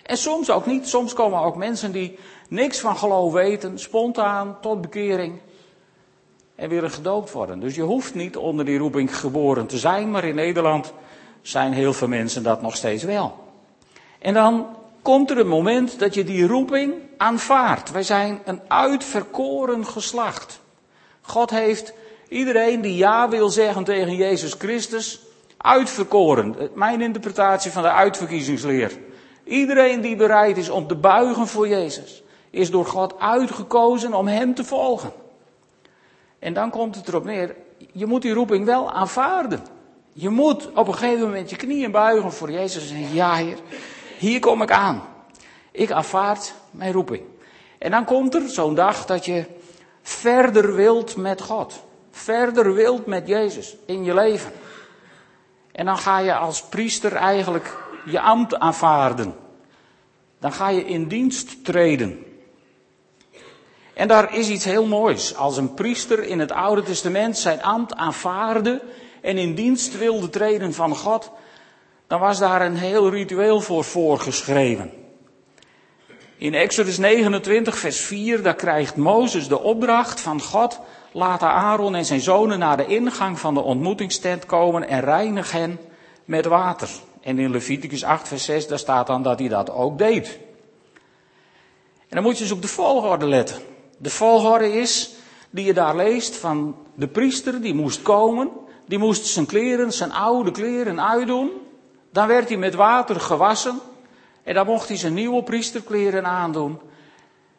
En 0.03 0.17
soms 0.17 0.50
ook 0.50 0.65
niet. 0.65 0.88
Soms 0.88 1.13
komen 1.13 1.39
ook 1.39 1.55
mensen 1.55 1.91
die 1.91 2.17
niks 2.50 2.79
van 2.79 2.98
geloof 2.98 3.34
weten, 3.34 3.79
spontaan 3.79 4.58
tot 4.62 4.81
bekering. 4.81 5.39
En 6.55 6.70
willen 6.70 6.91
gedoopt 6.91 7.31
worden. 7.31 7.60
Dus 7.60 7.75
je 7.75 7.81
hoeft 7.81 8.15
niet 8.15 8.38
onder 8.38 8.65
die 8.65 8.77
roeping 8.77 9.17
geboren 9.17 9.67
te 9.67 9.77
zijn, 9.77 10.12
maar 10.12 10.24
in 10.24 10.36
Nederland 10.36 10.93
zijn 11.41 11.74
heel 11.74 11.93
veel 11.93 12.08
mensen 12.08 12.43
dat 12.43 12.62
nog 12.62 12.75
steeds 12.75 13.03
wel. 13.03 13.38
En 14.20 14.34
dan 14.34 14.67
komt 15.01 15.29
er 15.29 15.38
een 15.38 15.48
moment 15.48 16.00
dat 16.00 16.13
je 16.13 16.24
die 16.24 16.48
roeping 16.48 16.93
aanvaardt. 17.17 17.91
Wij 17.91 18.03
zijn 18.03 18.39
een 18.46 18.62
uitverkoren 18.67 19.86
geslacht. 19.86 20.62
God 21.22 21.50
heeft 21.50 21.93
iedereen 22.27 22.81
die 22.81 22.96
ja 22.96 23.29
wil 23.29 23.50
zeggen 23.50 23.84
tegen 23.84 24.15
Jezus 24.15 24.53
Christus 24.53 25.20
uitverkoren. 25.58 26.55
Mijn 26.74 27.01
interpretatie 27.01 27.72
van 27.72 27.84
de 27.84 27.91
uitverkiezingsleer. 27.91 28.91
Iedereen 29.51 30.01
die 30.01 30.15
bereid 30.15 30.58
is 30.58 30.70
om 30.70 30.88
te 30.88 30.96
buigen 30.96 31.48
voor 31.48 31.67
Jezus, 31.67 32.24
is 32.50 32.72
door 32.72 32.86
God 32.86 33.20
uitgekozen 33.20 34.13
om 34.13 34.27
Hem 34.27 34.55
te 34.55 34.63
volgen. 34.63 35.12
En 36.39 36.53
dan 36.53 36.70
komt 36.70 36.96
het 36.96 37.08
erop 37.08 37.24
neer, 37.24 37.55
je 37.91 38.05
moet 38.05 38.22
die 38.22 38.34
roeping 38.34 38.65
wel 38.65 38.91
aanvaarden. 38.91 39.63
Je 40.13 40.29
moet 40.29 40.72
op 40.74 40.88
een 40.88 40.93
gegeven 40.93 41.22
moment 41.22 41.50
je 41.50 41.55
knieën 41.55 41.91
buigen 41.91 42.31
voor 42.31 42.51
Jezus 42.51 42.81
en 42.81 42.98
zeggen, 42.98 43.15
ja 43.15 43.36
Heer, 43.36 43.58
hier 44.17 44.39
kom 44.39 44.62
ik 44.62 44.72
aan. 44.72 45.03
Ik 45.72 45.91
aanvaard 45.91 46.53
mijn 46.72 46.93
roeping. 46.93 47.24
En 47.77 47.91
dan 47.91 48.05
komt 48.05 48.36
er 48.36 48.50
zo'n 48.50 48.75
dag 48.75 49.05
dat 49.05 49.25
je 49.25 49.46
verder 50.01 50.75
wilt 50.75 51.15
met 51.15 51.41
God. 51.41 51.84
Verder 52.12 52.74
wilt 52.74 53.05
met 53.05 53.27
Jezus 53.27 53.75
in 53.86 54.03
je 54.03 54.13
leven. 54.13 54.51
En 55.72 55.86
dan 55.86 55.98
ga 55.98 56.20
je 56.20 56.36
als 56.36 56.63
priester 56.63 57.15
eigenlijk 57.15 57.80
je 58.05 58.20
ambt 58.20 58.60
aanvaarden. 58.60 59.36
Dan 60.39 60.53
ga 60.53 60.70
je 60.70 60.86
in 60.86 61.08
dienst 61.08 61.65
treden. 61.65 62.25
En 63.93 64.08
daar 64.08 64.36
is 64.36 64.50
iets 64.50 64.65
heel 64.65 64.86
moois. 64.86 65.36
Als 65.36 65.58
een 65.58 65.74
priester 65.74 66.24
in 66.24 66.39
het 66.39 66.51
Oude 66.51 66.84
Testament 66.84 67.38
zijn 67.38 67.63
ambt 67.63 67.96
aanvaarde 67.96 68.81
en 69.22 69.38
in 69.38 69.55
dienst 69.55 69.98
wilde 69.98 70.29
treden 70.29 70.74
van 70.74 70.96
God, 70.96 71.31
dan 72.08 72.20
was 72.20 72.39
daar 72.39 72.62
een 72.62 72.75
heel 72.75 73.10
ritueel 73.10 73.62
voor 73.62 73.84
voorgeschreven. 73.84 74.91
In 76.38 76.53
Exodus 76.53 76.98
29, 76.98 77.77
vers 77.77 78.00
4, 78.00 78.41
daar 78.41 78.55
krijgt 78.55 78.96
Mozes 78.96 79.48
de 79.48 79.60
opdracht 79.60 80.22
van 80.22 80.41
God, 80.41 80.79
laat 81.12 81.41
Aaron 81.41 81.96
en 81.96 82.05
zijn 82.05 82.22
zonen 82.22 82.60
naar 82.60 82.77
de 82.77 82.86
ingang 82.86 83.39
van 83.39 83.53
de 83.53 83.60
ontmoetingstent 83.60 84.46
komen 84.46 84.88
en 84.88 85.00
reinig 85.00 85.51
hen 85.51 85.79
met 86.25 86.46
water. 86.46 86.89
En 87.21 87.39
in 87.39 87.51
Leviticus 87.51 88.03
8, 88.03 88.27
vers 88.27 88.45
6, 88.45 88.67
daar 88.67 88.79
staat 88.79 89.07
dan 89.07 89.23
dat 89.23 89.39
hij 89.39 89.47
dat 89.47 89.69
ook 89.69 89.97
deed. 89.97 90.39
En 91.99 92.17
dan 92.17 92.23
moet 92.23 92.37
je 92.37 92.43
dus 92.43 92.53
op 92.53 92.61
de 92.61 92.67
volgorde 92.67 93.27
letten. 93.27 93.61
De 93.97 94.09
volgorde 94.09 94.73
is, 94.73 95.11
die 95.49 95.65
je 95.65 95.73
daar 95.73 95.95
leest, 95.95 96.35
van 96.35 96.75
de 96.95 97.07
priester 97.07 97.61
die 97.61 97.73
moest 97.73 98.01
komen, 98.01 98.49
die 98.85 98.97
moest 98.97 99.25
zijn 99.25 99.45
kleren, 99.45 99.91
zijn 99.93 100.11
oude 100.11 100.51
kleren 100.51 101.01
uitdoen. 101.01 101.51
Dan 102.11 102.27
werd 102.27 102.47
hij 102.47 102.57
met 102.57 102.75
water 102.75 103.19
gewassen. 103.19 103.79
En 104.43 104.53
dan 104.53 104.65
mocht 104.65 104.87
hij 104.87 104.97
zijn 104.97 105.13
nieuwe 105.13 105.43
priesterkleren 105.43 106.25
aandoen. 106.25 106.79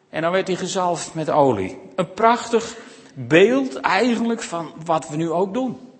En 0.09 0.21
dan 0.21 0.31
werd 0.31 0.47
hij 0.47 0.55
gezalfd 0.55 1.13
met 1.13 1.29
olie. 1.29 1.79
Een 1.95 2.13
prachtig 2.13 2.77
beeld 3.13 3.75
eigenlijk 3.75 4.41
van 4.41 4.73
wat 4.85 5.09
we 5.09 5.15
nu 5.15 5.31
ook 5.31 5.53
doen. 5.53 5.92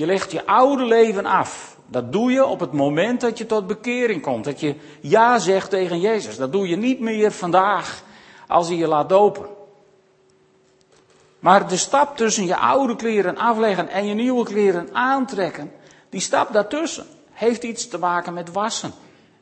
Je 0.00 0.06
legt 0.06 0.32
je 0.32 0.46
oude 0.46 0.84
leven 0.84 1.26
af. 1.26 1.76
Dat 1.86 2.12
doe 2.12 2.32
je 2.32 2.46
op 2.46 2.60
het 2.60 2.72
moment 2.72 3.20
dat 3.20 3.38
je 3.38 3.46
tot 3.46 3.66
bekering 3.66 4.22
komt. 4.22 4.44
Dat 4.44 4.60
je 4.60 4.74
ja 5.00 5.38
zegt 5.38 5.70
tegen 5.70 6.00
Jezus. 6.00 6.36
Dat 6.36 6.52
doe 6.52 6.68
je 6.68 6.76
niet 6.76 7.00
meer 7.00 7.32
vandaag 7.32 8.02
als 8.46 8.68
hij 8.68 8.76
je 8.76 8.86
laat 8.86 9.08
dopen. 9.08 9.46
Maar 11.38 11.68
de 11.68 11.76
stap 11.76 12.16
tussen 12.16 12.46
je 12.46 12.56
oude 12.56 12.96
kleren 12.96 13.36
afleggen 13.36 13.88
en 13.88 14.06
je 14.06 14.14
nieuwe 14.14 14.44
kleren 14.44 14.88
aantrekken, 14.92 15.72
die 16.08 16.20
stap 16.20 16.52
daartussen 16.52 17.06
heeft 17.32 17.62
iets 17.62 17.88
te 17.88 17.98
maken 17.98 18.34
met 18.34 18.52
wassen. 18.52 18.92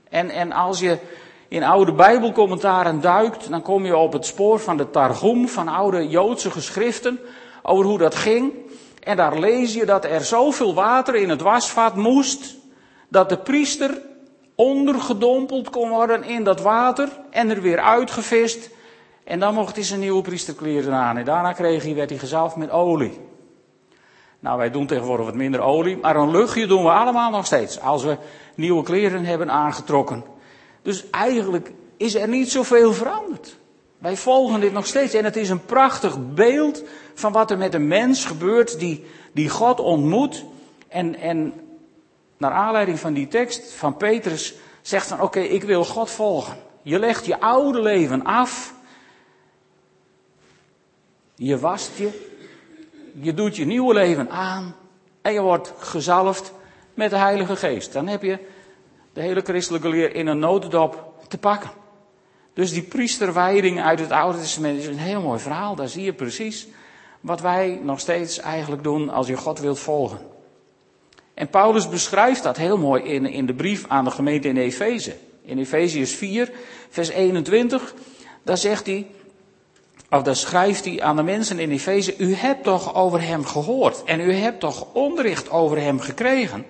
En, 0.08 0.30
en 0.30 0.52
als 0.52 0.80
je 0.80 0.98
in 1.48 1.62
oude 1.62 1.92
Bijbelcommentaren 1.92 3.00
duikt, 3.00 3.50
dan 3.50 3.62
kom 3.62 3.84
je 3.84 3.96
op 3.96 4.12
het 4.12 4.26
spoor 4.26 4.60
van 4.60 4.76
de 4.76 4.90
Targum, 4.90 5.48
van 5.48 5.68
oude 5.68 6.08
Joodse 6.08 6.50
geschriften, 6.50 7.20
over 7.62 7.84
hoe 7.84 7.98
dat 7.98 8.14
ging. 8.14 8.66
En 9.08 9.16
daar 9.16 9.38
lees 9.38 9.74
je 9.74 9.86
dat 9.86 10.04
er 10.04 10.24
zoveel 10.24 10.74
water 10.74 11.14
in 11.14 11.28
het 11.28 11.40
wasvat 11.40 11.94
moest, 11.94 12.56
dat 13.08 13.28
de 13.28 13.38
priester 13.38 14.02
ondergedompeld 14.54 15.70
kon 15.70 15.88
worden 15.88 16.24
in 16.24 16.44
dat 16.44 16.60
water 16.60 17.08
en 17.30 17.50
er 17.50 17.62
weer 17.62 17.78
uitgevist. 17.78 18.70
En 19.24 19.40
dan 19.40 19.54
mocht 19.54 19.74
hij 19.74 19.84
zijn 19.84 20.00
nieuwe 20.00 20.22
priesterkleren 20.22 20.94
aan. 20.94 21.16
En 21.16 21.24
daarna 21.24 21.52
kreeg 21.52 21.82
hij, 21.82 21.94
werd 21.94 22.10
hij 22.10 22.18
gezalfd 22.18 22.56
met 22.56 22.70
olie. 22.70 23.20
Nou, 24.40 24.58
wij 24.58 24.70
doen 24.70 24.86
tegenwoordig 24.86 25.26
wat 25.26 25.34
minder 25.34 25.60
olie, 25.60 25.96
maar 25.96 26.16
een 26.16 26.30
luchtje 26.30 26.66
doen 26.66 26.82
we 26.82 26.90
allemaal 26.90 27.30
nog 27.30 27.46
steeds. 27.46 27.80
Als 27.80 28.04
we 28.04 28.16
nieuwe 28.54 28.82
kleren 28.82 29.24
hebben 29.24 29.50
aangetrokken. 29.50 30.24
Dus 30.82 31.10
eigenlijk 31.10 31.72
is 31.96 32.14
er 32.14 32.28
niet 32.28 32.50
zoveel 32.50 32.92
veranderd. 32.92 33.58
Wij 33.98 34.16
volgen 34.16 34.60
dit 34.60 34.72
nog 34.72 34.86
steeds. 34.86 35.14
En 35.14 35.24
het 35.24 35.36
is 35.36 35.50
een 35.50 35.64
prachtig 35.64 36.34
beeld 36.34 36.82
van 37.14 37.32
wat 37.32 37.50
er 37.50 37.58
met 37.58 37.74
een 37.74 37.88
mens 37.88 38.24
gebeurt 38.24 38.78
die, 38.78 39.04
die 39.32 39.48
God 39.48 39.80
ontmoet. 39.80 40.44
En, 40.88 41.14
en 41.14 41.54
naar 42.36 42.52
aanleiding 42.52 42.98
van 42.98 43.12
die 43.12 43.28
tekst 43.28 43.72
van 43.72 43.96
Petrus 43.96 44.54
zegt 44.82 45.06
van 45.06 45.20
oké, 45.20 45.40
ik 45.40 45.62
wil 45.62 45.84
God 45.84 46.10
volgen. 46.10 46.56
Je 46.82 46.98
legt 46.98 47.26
je 47.26 47.40
oude 47.40 47.82
leven 47.82 48.24
af. 48.24 48.74
Je 51.34 51.58
wast 51.58 51.96
je. 51.96 52.26
Je 53.12 53.34
doet 53.34 53.56
je 53.56 53.64
nieuwe 53.64 53.94
leven 53.94 54.30
aan. 54.30 54.74
En 55.22 55.32
je 55.32 55.40
wordt 55.40 55.72
gezalfd 55.78 56.52
met 56.94 57.10
de 57.10 57.16
Heilige 57.16 57.56
Geest. 57.56 57.92
Dan 57.92 58.06
heb 58.06 58.22
je 58.22 58.38
de 59.12 59.20
hele 59.20 59.40
christelijke 59.40 59.88
leer 59.88 60.14
in 60.14 60.26
een 60.26 60.38
notendop 60.38 61.12
te 61.28 61.38
pakken. 61.38 61.70
Dus 62.58 62.72
die 62.72 62.82
priesterwijding 62.82 63.82
uit 63.82 64.00
het 64.00 64.10
Oude 64.10 64.38
Testament 64.38 64.78
is 64.78 64.86
een 64.86 64.98
heel 64.98 65.20
mooi 65.20 65.40
verhaal. 65.40 65.74
Daar 65.74 65.88
zie 65.88 66.04
je 66.04 66.12
precies 66.12 66.66
wat 67.20 67.40
wij 67.40 67.80
nog 67.82 68.00
steeds 68.00 68.38
eigenlijk 68.38 68.82
doen 68.82 69.10
als 69.10 69.26
je 69.26 69.36
God 69.36 69.58
wilt 69.58 69.78
volgen. 69.78 70.18
En 71.34 71.48
Paulus 71.48 71.88
beschrijft 71.88 72.42
dat 72.42 72.56
heel 72.56 72.78
mooi 72.78 73.02
in, 73.02 73.26
in 73.26 73.46
de 73.46 73.54
brief 73.54 73.84
aan 73.88 74.04
de 74.04 74.10
gemeente 74.10 74.48
in 74.48 74.56
Efeze. 74.56 75.16
In 75.42 75.58
Efeziërs 75.58 76.14
4, 76.14 76.50
vers 76.88 77.08
21, 77.08 77.94
daar 78.42 78.58
zegt 78.58 78.86
hij, 78.86 79.06
of 80.10 80.22
daar 80.22 80.36
schrijft 80.36 80.84
hij 80.84 81.02
aan 81.02 81.16
de 81.16 81.22
mensen 81.22 81.58
in 81.58 81.70
Efeze, 81.70 82.16
u 82.16 82.34
hebt 82.34 82.64
toch 82.64 82.94
over 82.94 83.22
hem 83.22 83.44
gehoord 83.44 84.04
en 84.04 84.20
u 84.20 84.32
hebt 84.32 84.60
toch 84.60 84.86
onderricht 84.92 85.50
over 85.50 85.80
hem 85.80 86.00
gekregen. 86.00 86.66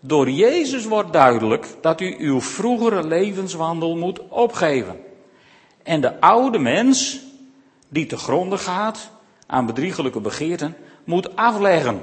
Door 0.00 0.30
Jezus 0.30 0.84
wordt 0.84 1.12
duidelijk 1.12 1.66
dat 1.80 2.00
u 2.00 2.16
uw 2.18 2.40
vroegere 2.40 3.06
levenswandel 3.06 3.96
moet 3.96 4.20
opgeven. 4.28 5.08
En 5.82 6.00
de 6.00 6.20
oude 6.20 6.58
mens, 6.58 7.20
die 7.88 8.06
te 8.06 8.16
gronden 8.16 8.58
gaat 8.58 9.10
aan 9.46 9.66
bedriegelijke 9.66 10.20
begeerten, 10.20 10.76
moet 11.04 11.36
afleggen. 11.36 12.02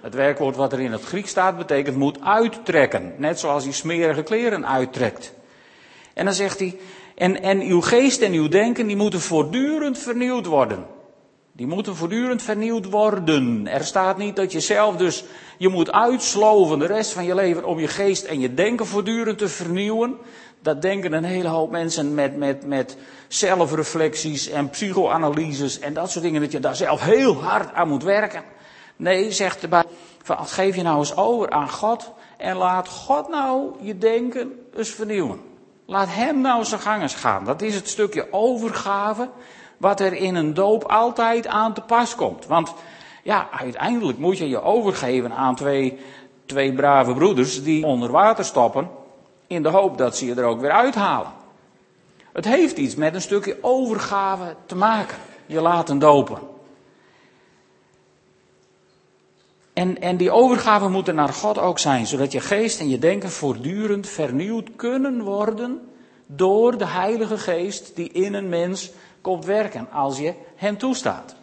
Het 0.00 0.14
werkwoord 0.14 0.56
wat 0.56 0.72
er 0.72 0.80
in 0.80 0.92
het 0.92 1.04
Griek 1.04 1.26
staat 1.26 1.56
betekent 1.56 1.96
moet 1.96 2.20
uittrekken. 2.20 3.14
Net 3.16 3.38
zoals 3.38 3.64
hij 3.64 3.72
smerige 3.72 4.22
kleren 4.22 4.66
uittrekt. 4.66 5.34
En 6.14 6.24
dan 6.24 6.34
zegt 6.34 6.58
hij, 6.58 6.78
en, 7.14 7.42
en 7.42 7.60
uw 7.60 7.80
geest 7.80 8.20
en 8.20 8.32
uw 8.32 8.48
denken, 8.48 8.86
die 8.86 8.96
moeten 8.96 9.20
voortdurend 9.20 9.98
vernieuwd 9.98 10.46
worden. 10.46 10.86
Die 11.52 11.66
moeten 11.66 11.96
voortdurend 11.96 12.42
vernieuwd 12.42 12.90
worden. 12.90 13.66
Er 13.66 13.84
staat 13.84 14.18
niet 14.18 14.36
dat 14.36 14.52
je 14.52 14.60
zelf 14.60 14.96
dus, 14.96 15.24
je 15.56 15.68
moet 15.68 15.92
uitsloven 15.92 16.78
de 16.78 16.86
rest 16.86 17.12
van 17.12 17.24
je 17.24 17.34
leven 17.34 17.64
om 17.64 17.78
je 17.78 17.88
geest 17.88 18.24
en 18.24 18.40
je 18.40 18.54
denken 18.54 18.86
voortdurend 18.86 19.38
te 19.38 19.48
vernieuwen. 19.48 20.16
Dat 20.60 20.82
denken 20.82 21.12
een 21.12 21.24
hele 21.24 21.48
hoop 21.48 21.70
mensen 21.70 22.14
met, 22.14 22.36
met, 22.36 22.66
met 22.66 22.96
zelfreflecties 23.28 24.48
en 24.48 24.70
psychoanalyses 24.70 25.78
en 25.78 25.94
dat 25.94 26.10
soort 26.10 26.24
dingen, 26.24 26.40
dat 26.40 26.52
je 26.52 26.60
daar 26.60 26.76
zelf 26.76 27.00
heel 27.00 27.42
hard 27.42 27.74
aan 27.74 27.88
moet 27.88 28.02
werken. 28.02 28.42
Nee, 28.96 29.32
zegt 29.32 29.60
de 29.60 29.68
Bijbel, 29.68 29.92
geef 30.26 30.76
je 30.76 30.82
nou 30.82 30.98
eens 30.98 31.16
over 31.16 31.50
aan 31.50 31.70
God 31.70 32.12
en 32.36 32.56
laat 32.56 32.88
God 32.88 33.28
nou 33.28 33.70
je 33.80 33.98
denken 33.98 34.52
eens 34.76 34.90
vernieuwen. 34.90 35.40
Laat 35.86 36.08
Hem 36.10 36.40
nou 36.40 36.64
zijn 36.64 36.80
gangers 36.80 37.14
gaan. 37.14 37.44
Dat 37.44 37.62
is 37.62 37.74
het 37.74 37.88
stukje 37.88 38.32
overgave 38.32 39.28
wat 39.76 40.00
er 40.00 40.12
in 40.12 40.34
een 40.34 40.54
doop 40.54 40.84
altijd 40.84 41.46
aan 41.46 41.74
te 41.74 41.80
pas 41.80 42.14
komt. 42.14 42.46
Want 42.46 42.74
ja, 43.22 43.48
uiteindelijk 43.50 44.18
moet 44.18 44.38
je 44.38 44.48
je 44.48 44.62
overgeven 44.62 45.32
aan 45.32 45.54
twee, 45.54 45.98
twee 46.46 46.72
brave 46.72 47.14
broeders 47.14 47.62
die 47.62 47.86
onder 47.86 48.10
water 48.10 48.44
stoppen 48.44 48.88
in 49.48 49.62
de 49.62 49.68
hoop 49.68 49.98
dat 49.98 50.16
ze 50.16 50.26
je 50.26 50.34
er 50.34 50.44
ook 50.44 50.60
weer 50.60 50.70
uithalen. 50.70 51.32
Het 52.32 52.44
heeft 52.44 52.76
iets 52.76 52.94
met 52.94 53.14
een 53.14 53.20
stukje 53.20 53.58
overgave 53.60 54.56
te 54.66 54.76
maken. 54.76 55.16
Je 55.46 55.60
laten 55.60 55.98
dopen. 55.98 56.38
En, 59.72 60.00
en 60.00 60.16
die 60.16 60.30
overgave 60.30 60.88
moet 60.88 61.08
er 61.08 61.14
naar 61.14 61.32
God 61.32 61.58
ook 61.58 61.78
zijn, 61.78 62.06
zodat 62.06 62.32
je 62.32 62.40
geest 62.40 62.80
en 62.80 62.88
je 62.88 62.98
denken 62.98 63.30
voortdurend 63.30 64.08
vernieuwd 64.08 64.68
kunnen 64.76 65.22
worden 65.22 65.88
door 66.26 66.78
de 66.78 66.86
Heilige 66.86 67.38
Geest 67.38 67.96
die 67.96 68.12
in 68.12 68.34
een 68.34 68.48
mens 68.48 68.90
komt 69.20 69.44
werken 69.44 69.88
als 69.92 70.18
je 70.18 70.34
hem 70.56 70.78
toestaat. 70.78 71.34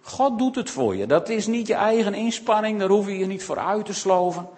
God 0.00 0.38
doet 0.38 0.54
het 0.54 0.70
voor 0.70 0.96
je. 0.96 1.06
Dat 1.06 1.28
is 1.28 1.46
niet 1.46 1.66
je 1.66 1.74
eigen 1.74 2.14
inspanning, 2.14 2.78
daar 2.78 2.88
hoef 2.88 3.06
je 3.06 3.18
je 3.18 3.26
niet 3.26 3.44
voor 3.44 3.58
uit 3.58 3.84
te 3.84 3.94
sloven. 3.94 4.48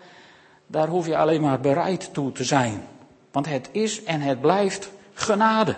Daar 0.67 0.88
hoef 0.88 1.07
je 1.07 1.17
alleen 1.17 1.40
maar 1.40 1.61
bereid 1.61 2.14
toe 2.14 2.33
te 2.33 2.45
zijn. 2.45 2.87
Want 3.35 3.47
het 3.47 3.68
is 3.73 4.05
en 4.05 4.20
het 4.20 4.40
blijft 4.40 4.90
genade. 5.14 5.77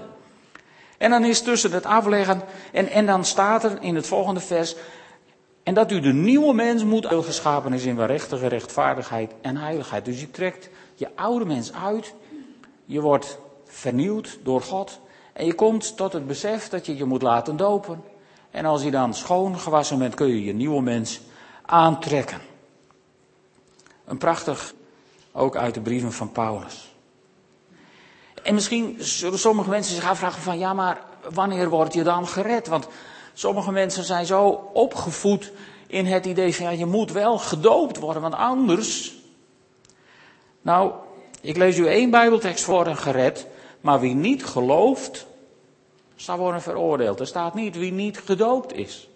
En 0.98 1.10
dan 1.10 1.24
is 1.24 1.42
tussen 1.42 1.72
het 1.72 1.84
afleggen, 1.84 2.42
en, 2.72 2.88
en 2.88 3.06
dan 3.06 3.24
staat 3.24 3.64
er 3.64 3.78
in 3.80 3.94
het 3.94 4.06
volgende 4.06 4.40
vers, 4.40 4.76
en 5.62 5.74
dat 5.74 5.92
u 5.92 6.00
de 6.00 6.12
nieuwe 6.12 6.54
mens 6.54 6.84
moet 6.84 7.06
geschapen 7.06 7.72
is 7.72 7.84
in 7.84 7.96
waarachtige 7.96 8.46
rechtvaardigheid 8.46 9.32
en 9.40 9.56
heiligheid. 9.56 10.04
Dus 10.04 10.20
je 10.20 10.30
trekt 10.30 10.68
je 10.94 11.08
oude 11.14 11.44
mens 11.44 11.72
uit, 11.72 12.14
je 12.84 13.00
wordt 13.00 13.38
vernieuwd 13.64 14.38
door 14.42 14.62
God 14.62 15.00
en 15.32 15.46
je 15.46 15.54
komt 15.54 15.96
tot 15.96 16.12
het 16.12 16.26
besef 16.26 16.68
dat 16.68 16.86
je 16.86 16.96
je 16.96 17.04
moet 17.04 17.22
laten 17.22 17.56
dopen. 17.56 18.02
En 18.50 18.64
als 18.64 18.82
je 18.82 18.90
dan 18.90 19.14
schoon 19.14 19.58
gewassen 19.58 19.98
bent, 19.98 20.14
kun 20.14 20.28
je 20.28 20.44
je 20.44 20.52
nieuwe 20.52 20.82
mens 20.82 21.20
aantrekken. 21.62 22.40
Een 24.04 24.18
prachtig, 24.18 24.74
ook 25.32 25.56
uit 25.56 25.74
de 25.74 25.80
brieven 25.80 26.12
van 26.12 26.32
Paulus. 26.32 26.95
En 28.46 28.54
misschien 28.54 28.96
zullen 28.98 29.38
sommige 29.38 29.68
mensen 29.68 29.94
zich 29.94 30.08
afvragen 30.08 30.42
van 30.42 30.58
ja, 30.58 30.72
maar 30.72 31.00
wanneer 31.32 31.68
word 31.68 31.94
je 31.94 32.02
dan 32.02 32.26
gered? 32.26 32.66
Want 32.66 32.88
sommige 33.32 33.72
mensen 33.72 34.04
zijn 34.04 34.26
zo 34.26 34.70
opgevoed 34.72 35.52
in 35.86 36.06
het 36.06 36.26
idee 36.26 36.54
van 36.54 36.64
ja, 36.64 36.70
je 36.70 36.86
moet 36.86 37.12
wel 37.12 37.38
gedoopt 37.38 37.98
worden, 37.98 38.22
want 38.22 38.34
anders. 38.34 39.14
Nou, 40.62 40.92
ik 41.40 41.56
lees 41.56 41.78
u 41.78 41.86
één 41.86 42.10
Bijbeltekst 42.10 42.64
voor 42.64 42.86
gered, 42.86 43.46
maar 43.80 44.00
wie 44.00 44.14
niet 44.14 44.44
gelooft, 44.44 45.26
zal 46.14 46.38
worden 46.38 46.62
veroordeeld. 46.62 47.20
Er 47.20 47.26
staat 47.26 47.54
niet 47.54 47.76
wie 47.76 47.92
niet 47.92 48.18
gedoopt 48.18 48.72
is. 48.72 49.08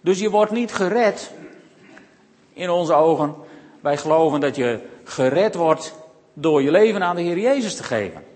Dus 0.00 0.18
je 0.18 0.30
wordt 0.30 0.52
niet 0.52 0.72
gered 0.72 1.32
in 2.52 2.70
onze 2.70 2.94
ogen. 2.94 3.34
Wij 3.80 3.96
geloven 3.96 4.40
dat 4.40 4.56
je 4.56 4.80
gered 5.04 5.54
wordt 5.54 5.94
door 6.32 6.62
je 6.62 6.70
leven 6.70 7.02
aan 7.02 7.16
de 7.16 7.22
Heer 7.22 7.38
Jezus 7.38 7.76
te 7.76 7.82
geven. 7.82 8.27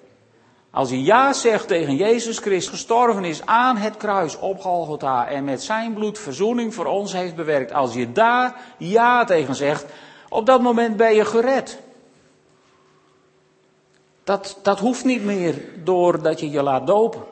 Als 0.72 0.90
je 0.90 1.02
ja 1.02 1.32
zegt 1.32 1.68
tegen 1.68 1.96
Jezus 1.96 2.38
Christus, 2.38 2.68
gestorven 2.68 3.24
is 3.24 3.46
aan 3.46 3.76
het 3.76 3.96
kruis 3.96 4.38
op 4.38 4.60
Golgotha 4.60 5.28
en 5.28 5.44
met 5.44 5.62
zijn 5.62 5.94
bloed 5.94 6.18
verzoening 6.18 6.74
voor 6.74 6.86
ons 6.86 7.12
heeft 7.12 7.34
bewerkt. 7.34 7.72
Als 7.72 7.94
je 7.94 8.12
daar 8.12 8.56
ja 8.78 9.24
tegen 9.24 9.54
zegt, 9.54 9.84
op 10.28 10.46
dat 10.46 10.60
moment 10.62 10.96
ben 10.96 11.14
je 11.14 11.24
gered. 11.24 11.80
Dat, 14.24 14.58
dat 14.62 14.78
hoeft 14.78 15.04
niet 15.04 15.24
meer 15.24 15.62
doordat 15.84 16.40
je 16.40 16.50
je 16.50 16.62
laat 16.62 16.86
dopen. 16.86 17.22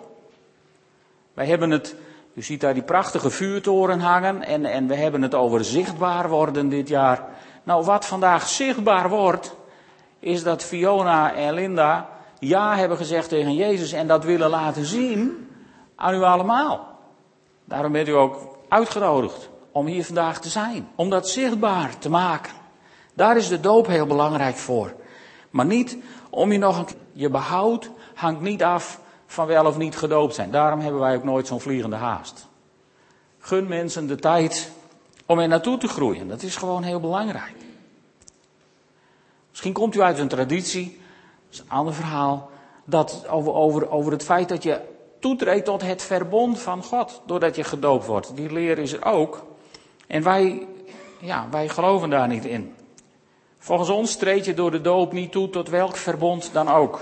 Wij 1.35 1.47
hebben 1.47 1.71
het, 1.71 1.95
u 2.35 2.43
ziet 2.43 2.61
daar 2.61 2.75
die 2.75 2.83
prachtige 2.83 3.31
vuurtoren 3.31 4.01
hangen 4.01 4.43
en, 4.43 4.65
en 4.65 4.87
we 4.87 4.95
hebben 4.95 5.23
het 5.23 5.35
over 5.35 5.65
zichtbaar 5.65 6.29
worden 6.29 6.69
dit 6.69 6.89
jaar. 6.89 7.25
Nou, 7.63 7.85
wat 7.85 8.07
vandaag 8.07 8.49
zichtbaar 8.49 9.09
wordt, 9.09 9.55
is 10.19 10.43
dat 10.43 10.63
Fiona 10.63 11.35
en 11.35 11.55
Linda 11.55 12.20
ja 12.41 12.77
hebben 12.77 12.97
gezegd 12.97 13.29
tegen 13.29 13.55
Jezus 13.55 13.93
en 13.93 14.07
dat 14.07 14.25
willen 14.25 14.51
laten 14.51 14.85
zien 14.85 15.49
aan 15.95 16.15
u 16.15 16.23
allemaal. 16.23 16.99
Daarom 17.65 17.93
bent 17.93 18.09
u 18.09 18.13
ook 18.13 18.59
uitgenodigd 18.69 19.49
om 19.73 19.87
hier 19.87 20.05
vandaag 20.05 20.41
te 20.41 20.49
zijn, 20.49 20.89
om 20.95 21.11
dat 21.11 21.29
zichtbaar 21.29 21.99
te 21.99 22.11
maken. 22.11 22.53
Daar 23.15 23.37
is 23.37 23.49
de 23.49 23.61
doop 23.61 23.87
heel 23.87 24.07
belangrijk 24.07 24.57
voor. 24.57 24.95
Maar 25.51 25.67
niet 25.67 25.97
om 26.31 26.53
je 26.53 26.59
nog 26.59 26.79
een. 26.79 26.87
Je 27.13 27.31
behoud 27.31 27.91
hangt 28.15 28.41
niet 28.41 28.63
af 28.63 29.01
van 29.27 29.47
wel 29.47 29.67
of 29.67 29.77
niet 29.77 29.97
gedoopt 29.97 30.35
zijn. 30.35 30.51
Daarom 30.51 30.81
hebben 30.81 31.01
wij 31.01 31.17
ook 31.17 31.25
nooit 31.25 31.47
zo'n 31.47 31.61
vliegende 31.61 31.97
haast. 31.97 32.47
Gun 33.39 33.69
mensen 33.69 34.07
de 34.07 34.17
tijd 34.17 34.73
om 35.27 35.39
er 35.39 35.49
naartoe 35.49 35.79
te 35.79 35.89
groeien. 35.89 36.29
Dat 36.29 36.43
is 36.43 36.57
gewoon 36.57 36.83
heel 36.83 37.01
belangrijk. 37.01 37.55
Misschien 39.51 39.73
komt 39.73 39.95
u 39.95 40.01
uit 40.01 40.19
een 40.19 40.29
traditie 40.29 41.01
dat 41.51 41.59
is 41.59 41.61
een 41.61 41.77
ander 41.77 41.95
verhaal. 41.95 42.51
Dat 42.85 43.27
over, 43.29 43.55
over, 43.55 43.91
over 43.91 44.13
het 44.13 44.25
feit 44.25 44.49
dat 44.49 44.63
je 44.63 44.81
toetreedt 45.19 45.65
tot 45.65 45.83
het 45.83 46.03
verbond 46.03 46.61
van 46.61 46.83
God. 46.83 47.23
Doordat 47.27 47.57
je 47.57 47.65
gedoopt 47.65 48.07
wordt. 48.07 48.37
Die 48.37 48.53
leer 48.53 48.79
is 48.79 48.93
er 48.93 49.05
ook. 49.05 49.43
En 50.07 50.23
wij, 50.23 50.67
ja, 51.19 51.47
wij 51.51 51.69
geloven 51.69 52.11
daar 52.11 52.29
niet 52.29 52.45
in. 52.45 52.75
Volgens 53.59 53.89
ons 53.89 54.17
treed 54.17 54.45
je 54.45 54.55
door 54.55 54.71
de 54.71 54.81
doop 54.81 55.13
niet 55.13 55.33
toe 55.33 55.51
tot 55.51 55.69
welk 55.69 55.97
verbond 55.97 56.51
dan 56.53 56.69
ook. 56.69 57.01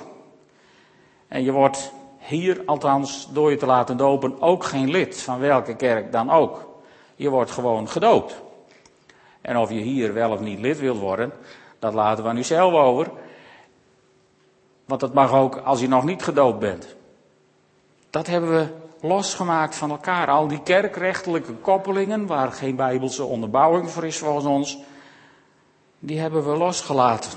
En 1.28 1.42
je 1.42 1.52
wordt 1.52 1.92
hier 2.18 2.62
althans, 2.66 3.28
door 3.32 3.50
je 3.50 3.56
te 3.56 3.66
laten 3.66 3.96
dopen, 3.96 4.40
ook 4.42 4.64
geen 4.64 4.90
lid 4.90 5.20
van 5.20 5.38
welke 5.38 5.76
kerk 5.76 6.12
dan 6.12 6.30
ook. 6.30 6.68
Je 7.16 7.28
wordt 7.28 7.50
gewoon 7.50 7.88
gedoopt. 7.88 8.42
En 9.40 9.56
of 9.56 9.70
je 9.70 9.80
hier 9.80 10.14
wel 10.14 10.30
of 10.30 10.40
niet 10.40 10.58
lid 10.58 10.78
wilt 10.78 10.98
worden, 10.98 11.32
dat 11.78 11.94
laten 11.94 12.24
we 12.24 12.30
aan 12.30 12.38
u 12.38 12.42
zelf 12.42 12.72
over. 12.72 13.10
Want 14.88 15.00
dat 15.00 15.14
mag 15.14 15.32
ook 15.32 15.56
als 15.56 15.80
je 15.80 15.88
nog 15.88 16.04
niet 16.04 16.22
gedoopt 16.22 16.58
bent. 16.58 16.96
Dat 18.10 18.26
hebben 18.26 18.50
we 18.50 18.66
losgemaakt 19.06 19.76
van 19.76 19.90
elkaar. 19.90 20.28
Al 20.28 20.48
die 20.48 20.62
kerkrechtelijke 20.62 21.52
koppelingen, 21.52 22.26
waar 22.26 22.52
geen 22.52 22.76
bijbelse 22.76 23.24
onderbouwing 23.24 23.90
voor 23.90 24.04
is 24.04 24.18
volgens 24.18 24.44
ons, 24.44 24.78
die 25.98 26.18
hebben 26.18 26.44
we 26.50 26.56
losgelaten. 26.56 27.30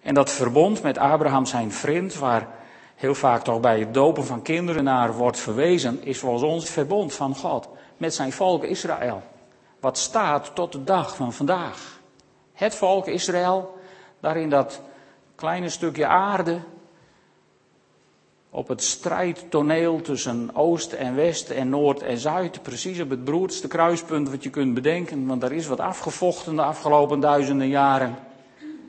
En 0.00 0.14
dat 0.14 0.30
verbond 0.30 0.82
met 0.82 0.98
Abraham 0.98 1.46
zijn 1.46 1.72
vriend, 1.72 2.14
waar 2.14 2.48
heel 2.94 3.14
vaak 3.14 3.42
toch 3.42 3.60
bij 3.60 3.80
het 3.80 3.94
dopen 3.94 4.24
van 4.24 4.42
kinderen 4.42 4.84
naar 4.84 5.12
wordt 5.12 5.38
verwezen, 5.38 6.04
is 6.04 6.18
volgens 6.18 6.42
ons 6.42 6.62
het 6.62 6.72
verbond 6.72 7.14
van 7.14 7.34
God 7.36 7.68
met 7.96 8.14
zijn 8.14 8.32
volk 8.32 8.64
Israël. 8.64 9.22
Wat 9.80 9.98
staat 9.98 10.54
tot 10.54 10.72
de 10.72 10.84
dag 10.84 11.16
van 11.16 11.32
vandaag. 11.32 12.00
Het 12.52 12.74
volk 12.74 13.06
Israël, 13.06 13.78
daarin 14.20 14.50
dat 14.50 14.80
kleine 15.36 15.68
stukje 15.68 16.06
aarde, 16.06 16.60
op 18.50 18.68
het 18.68 18.82
strijdtoneel 18.82 20.00
tussen 20.00 20.50
Oost 20.54 20.92
en 20.92 21.14
West 21.14 21.50
en 21.50 21.68
Noord 21.68 22.02
en 22.02 22.18
Zuid, 22.18 22.62
precies 22.62 23.00
op 23.00 23.10
het 23.10 23.24
beroerdste 23.24 23.68
kruispunt 23.68 24.30
wat 24.30 24.42
je 24.42 24.50
kunt 24.50 24.74
bedenken, 24.74 25.26
want 25.26 25.40
daar 25.40 25.52
is 25.52 25.66
wat 25.66 25.80
afgevochten 25.80 26.56
de 26.56 26.62
afgelopen 26.62 27.20
duizenden 27.20 27.68
jaren. 27.68 28.18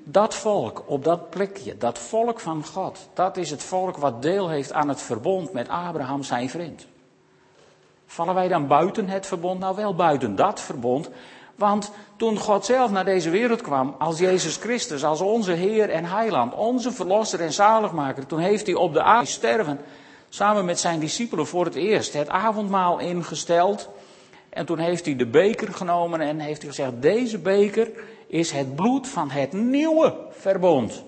Dat 0.03 0.35
volk 0.35 0.83
op 0.85 1.03
dat 1.03 1.29
plekje, 1.29 1.77
dat 1.77 1.99
volk 1.99 2.39
van 2.39 2.65
God, 2.65 3.09
dat 3.13 3.37
is 3.37 3.51
het 3.51 3.63
volk 3.63 3.97
wat 3.97 4.21
deel 4.21 4.49
heeft 4.49 4.73
aan 4.73 4.89
het 4.89 5.01
verbond 5.01 5.53
met 5.53 5.69
Abraham, 5.69 6.23
zijn 6.23 6.49
vriend. 6.49 6.87
Vallen 8.05 8.33
wij 8.33 8.47
dan 8.47 8.67
buiten 8.67 9.07
het 9.07 9.25
verbond? 9.25 9.59
Nou 9.59 9.75
wel 9.75 9.95
buiten 9.95 10.35
dat 10.35 10.61
verbond. 10.61 11.09
Want 11.57 11.91
toen 12.15 12.37
God 12.37 12.65
zelf 12.65 12.91
naar 12.91 13.05
deze 13.05 13.29
wereld 13.29 13.61
kwam, 13.61 13.95
als 13.97 14.19
Jezus 14.19 14.55
Christus, 14.55 15.03
als 15.03 15.21
onze 15.21 15.51
Heer 15.51 15.89
en 15.89 16.05
Heiland, 16.05 16.53
onze 16.53 16.91
Verlosser 16.91 17.41
en 17.41 17.53
Zaligmaker, 17.53 18.25
toen 18.25 18.39
heeft 18.39 18.65
hij 18.65 18.75
op 18.75 18.93
de 18.93 19.01
aarde 19.01 19.29
sterven, 19.29 19.79
samen 20.29 20.65
met 20.65 20.79
zijn 20.79 20.99
discipelen 20.99 21.47
voor 21.47 21.65
het 21.65 21.75
eerst, 21.75 22.13
het 22.13 22.29
avondmaal 22.29 22.99
ingesteld. 22.99 23.89
En 24.49 24.65
toen 24.65 24.77
heeft 24.77 25.05
hij 25.05 25.15
de 25.15 25.27
beker 25.27 25.73
genomen 25.73 26.21
en 26.21 26.39
heeft 26.39 26.61
hij 26.61 26.69
gezegd, 26.69 27.01
deze 27.01 27.37
beker 27.37 27.91
is 28.27 28.51
het 28.51 28.75
bloed 28.75 29.07
van 29.07 29.29
het 29.29 29.53
nieuwe 29.53 30.15
verbond. 30.29 31.03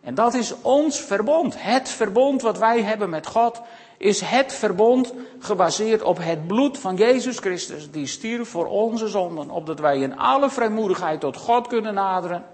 En 0.00 0.14
dat 0.14 0.34
is 0.34 0.54
ons 0.60 1.00
verbond. 1.00 1.54
Het 1.58 1.88
verbond 1.88 2.42
wat 2.42 2.58
wij 2.58 2.82
hebben 2.82 3.10
met 3.10 3.26
God 3.26 3.60
is 3.96 4.20
het 4.20 4.52
verbond 4.52 5.12
gebaseerd 5.38 6.02
op 6.02 6.18
het 6.18 6.46
bloed 6.46 6.78
van 6.78 6.96
Jezus 6.96 7.38
Christus, 7.38 7.90
die 7.90 8.06
stierf 8.06 8.48
voor 8.48 8.66
onze 8.66 9.08
zonden, 9.08 9.50
opdat 9.50 9.78
wij 9.78 9.98
in 9.98 10.18
alle 10.18 10.50
vrijmoedigheid 10.50 11.20
tot 11.20 11.36
God 11.36 11.66
kunnen 11.66 11.94
naderen 11.94 12.44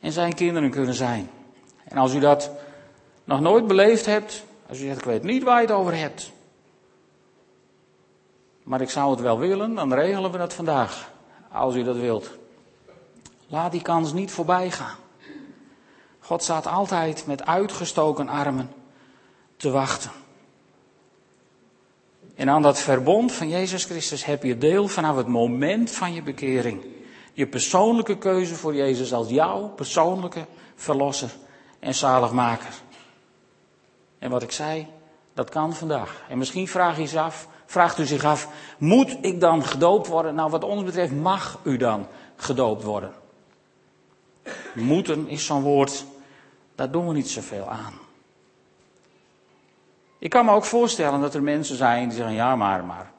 en 0.00 0.12
zijn 0.12 0.34
kinderen 0.34 0.70
kunnen 0.70 0.94
zijn. 0.94 1.30
En 1.84 1.96
als 1.96 2.14
u 2.14 2.20
dat 2.20 2.50
nog 3.24 3.40
nooit 3.40 3.66
beleefd 3.66 4.06
hebt, 4.06 4.44
als 4.68 4.80
u 4.80 4.82
zegt, 4.82 4.98
ik 4.98 5.04
weet 5.04 5.22
niet 5.22 5.42
waar 5.42 5.60
je 5.60 5.66
het 5.66 5.76
over 5.76 5.96
hebt, 5.96 6.32
maar 8.62 8.80
ik 8.80 8.90
zou 8.90 9.10
het 9.10 9.20
wel 9.20 9.38
willen, 9.38 9.74
dan 9.74 9.94
regelen 9.94 10.30
we 10.30 10.38
dat 10.38 10.54
vandaag, 10.54 11.10
als 11.52 11.74
u 11.74 11.82
dat 11.82 11.96
wilt. 11.96 12.30
Laat 13.46 13.72
die 13.72 13.82
kans 13.82 14.12
niet 14.12 14.30
voorbij 14.30 14.70
gaan. 14.70 14.96
God 16.28 16.42
staat 16.42 16.66
altijd 16.66 17.26
met 17.26 17.46
uitgestoken 17.46 18.28
armen 18.28 18.70
te 19.56 19.70
wachten. 19.70 20.10
En 22.34 22.50
aan 22.50 22.62
dat 22.62 22.78
verbond 22.78 23.32
van 23.32 23.48
Jezus 23.48 23.84
Christus 23.84 24.24
heb 24.24 24.42
je 24.42 24.58
deel 24.58 24.88
vanaf 24.88 25.16
het 25.16 25.26
moment 25.26 25.90
van 25.90 26.14
je 26.14 26.22
bekering. 26.22 26.84
Je 27.32 27.46
persoonlijke 27.46 28.18
keuze 28.18 28.54
voor 28.54 28.74
Jezus 28.74 29.12
als 29.12 29.28
jouw 29.28 29.68
persoonlijke 29.68 30.46
verlosser 30.74 31.30
en 31.78 31.94
zaligmaker. 31.94 32.74
En 34.18 34.30
wat 34.30 34.42
ik 34.42 34.52
zei, 34.52 34.86
dat 35.34 35.48
kan 35.48 35.74
vandaag. 35.74 36.24
En 36.28 36.38
misschien 36.38 36.68
vraag 36.68 37.10
je 37.10 37.20
af, 37.20 37.48
vraagt 37.66 37.98
u 37.98 38.06
zich 38.06 38.24
af, 38.24 38.48
moet 38.78 39.18
ik 39.20 39.40
dan 39.40 39.64
gedoopt 39.64 40.06
worden? 40.06 40.34
Nou, 40.34 40.50
wat 40.50 40.64
ons 40.64 40.84
betreft 40.84 41.12
mag 41.12 41.58
u 41.62 41.76
dan 41.76 42.06
gedoopt 42.36 42.82
worden. 42.82 43.12
Moeten 44.74 45.28
is 45.28 45.46
zo'n 45.46 45.62
woord, 45.62 46.04
daar 46.78 46.90
doen 46.90 47.08
we 47.08 47.14
niet 47.14 47.30
zoveel 47.30 47.68
aan. 47.68 47.92
Ik 50.18 50.30
kan 50.30 50.44
me 50.44 50.52
ook 50.52 50.64
voorstellen 50.64 51.20
dat 51.20 51.34
er 51.34 51.42
mensen 51.42 51.76
zijn 51.76 52.08
die 52.08 52.16
zeggen, 52.16 52.34
ja 52.34 52.56
maar, 52.56 52.84
maar 52.84 53.12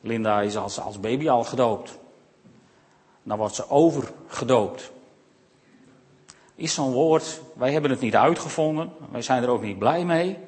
Linda 0.00 0.40
is 0.40 0.56
als, 0.56 0.80
als 0.80 1.00
baby 1.00 1.28
al 1.28 1.44
gedoopt. 1.44 1.98
Dan 3.22 3.38
wordt 3.38 3.54
ze 3.54 3.70
overgedoopt. 3.70 4.92
Is 6.54 6.74
zo'n 6.74 6.92
woord, 6.92 7.40
wij 7.56 7.72
hebben 7.72 7.90
het 7.90 8.00
niet 8.00 8.16
uitgevonden, 8.16 8.92
wij 9.10 9.22
zijn 9.22 9.42
er 9.42 9.48
ook 9.48 9.62
niet 9.62 9.78
blij 9.78 10.04
mee. 10.04 10.38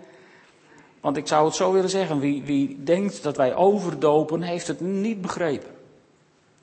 Want 1.00 1.16
ik 1.16 1.26
zou 1.26 1.46
het 1.46 1.54
zo 1.54 1.72
willen 1.72 1.90
zeggen, 1.90 2.18
wie, 2.18 2.42
wie 2.42 2.82
denkt 2.82 3.22
dat 3.22 3.36
wij 3.36 3.54
overdopen, 3.54 4.42
heeft 4.42 4.66
het 4.66 4.80
niet 4.80 5.20
begrepen. 5.20 5.70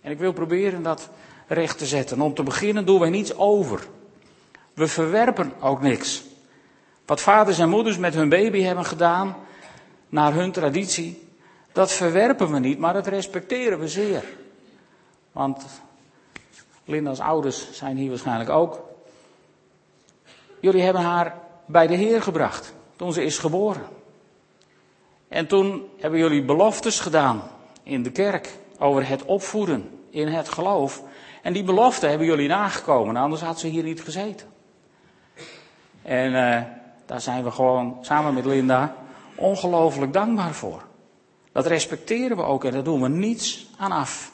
En 0.02 0.12
ik 0.12 0.20
wil 0.20 0.34
proberen 0.34 0.84
dat 0.84 1.10
recht 1.48 1.78
te 1.78 1.86
zetten. 1.86 2.22
Om 2.22 2.34
te 2.34 2.44
beginnen 2.44 2.86
doen 2.86 3.00
wij 3.00 3.10
niets 3.10 3.36
over. 3.38 3.88
We 4.74 4.88
verwerpen 4.88 5.54
ook 5.60 5.82
niks. 5.82 6.24
Wat 7.06 7.22
vaders 7.22 7.60
en 7.60 7.70
moeders 7.70 7.98
met 7.98 8.14
hun 8.14 8.30
baby 8.30 8.62
hebben 8.62 8.86
gedaan, 8.86 9.36
naar 10.10 10.34
hun 10.34 10.52
traditie, 10.52 11.28
dat 11.72 11.92
verwerpen 11.92 12.52
we 12.52 12.60
niet, 12.60 12.80
maar 12.80 12.94
dat 12.94 13.08
respecteren 13.08 13.80
we 13.80 13.88
zeer. 13.88 14.24
Want 15.32 15.66
Linda's 16.86 17.20
ouders 17.20 17.72
zijn 17.72 17.98
hier 17.98 18.10
waarschijnlijk 18.10 18.50
ook. 18.50 18.82
Jullie 20.60 20.82
hebben 20.82 21.02
haar 21.02 21.36
bij 21.66 21.88
de 21.88 21.96
Heer 21.96 22.22
gebracht 22.22 22.74
toen 22.96 23.14
ze 23.14 23.24
is 23.24 23.38
geboren. 23.38 23.86
En 25.28 25.48
toen 25.48 25.90
hebben 26.00 26.20
jullie 26.20 26.44
beloftes 26.44 27.00
gedaan 27.00 27.44
in 27.84 28.04
de 28.04 28.12
kerk 28.12 28.58
over 28.80 29.08
het 29.08 29.26
opvoeden 29.26 29.90
in 30.10 30.28
het 30.28 30.50
geloof. 30.50 31.04
En 31.42 31.54
die 31.54 31.64
belofte 31.64 32.08
hebben 32.08 32.28
jullie 32.28 32.48
nagekomen, 32.48 33.16
anders 33.16 33.42
had 33.42 33.60
ze 33.60 33.68
hier 33.68 33.84
niet 33.84 34.02
gezeten. 34.02 34.53
En 36.04 36.32
uh, 36.32 36.62
daar 37.06 37.22
zijn 37.22 37.44
we 37.44 37.52
gewoon 37.52 37.98
samen 38.02 38.34
met 38.34 38.46
Linda 38.46 38.96
ongelooflijk 39.36 40.14
dankbaar 40.14 40.54
voor. 40.54 40.84
Dat 41.52 41.66
respecteren 41.66 42.38
we 42.38 42.44
ook 42.44 42.64
en 42.64 42.72
daar 42.72 42.84
doen 42.84 43.02
we 43.02 43.10
niets 43.10 43.68
aan 43.78 43.92
af. 43.92 44.32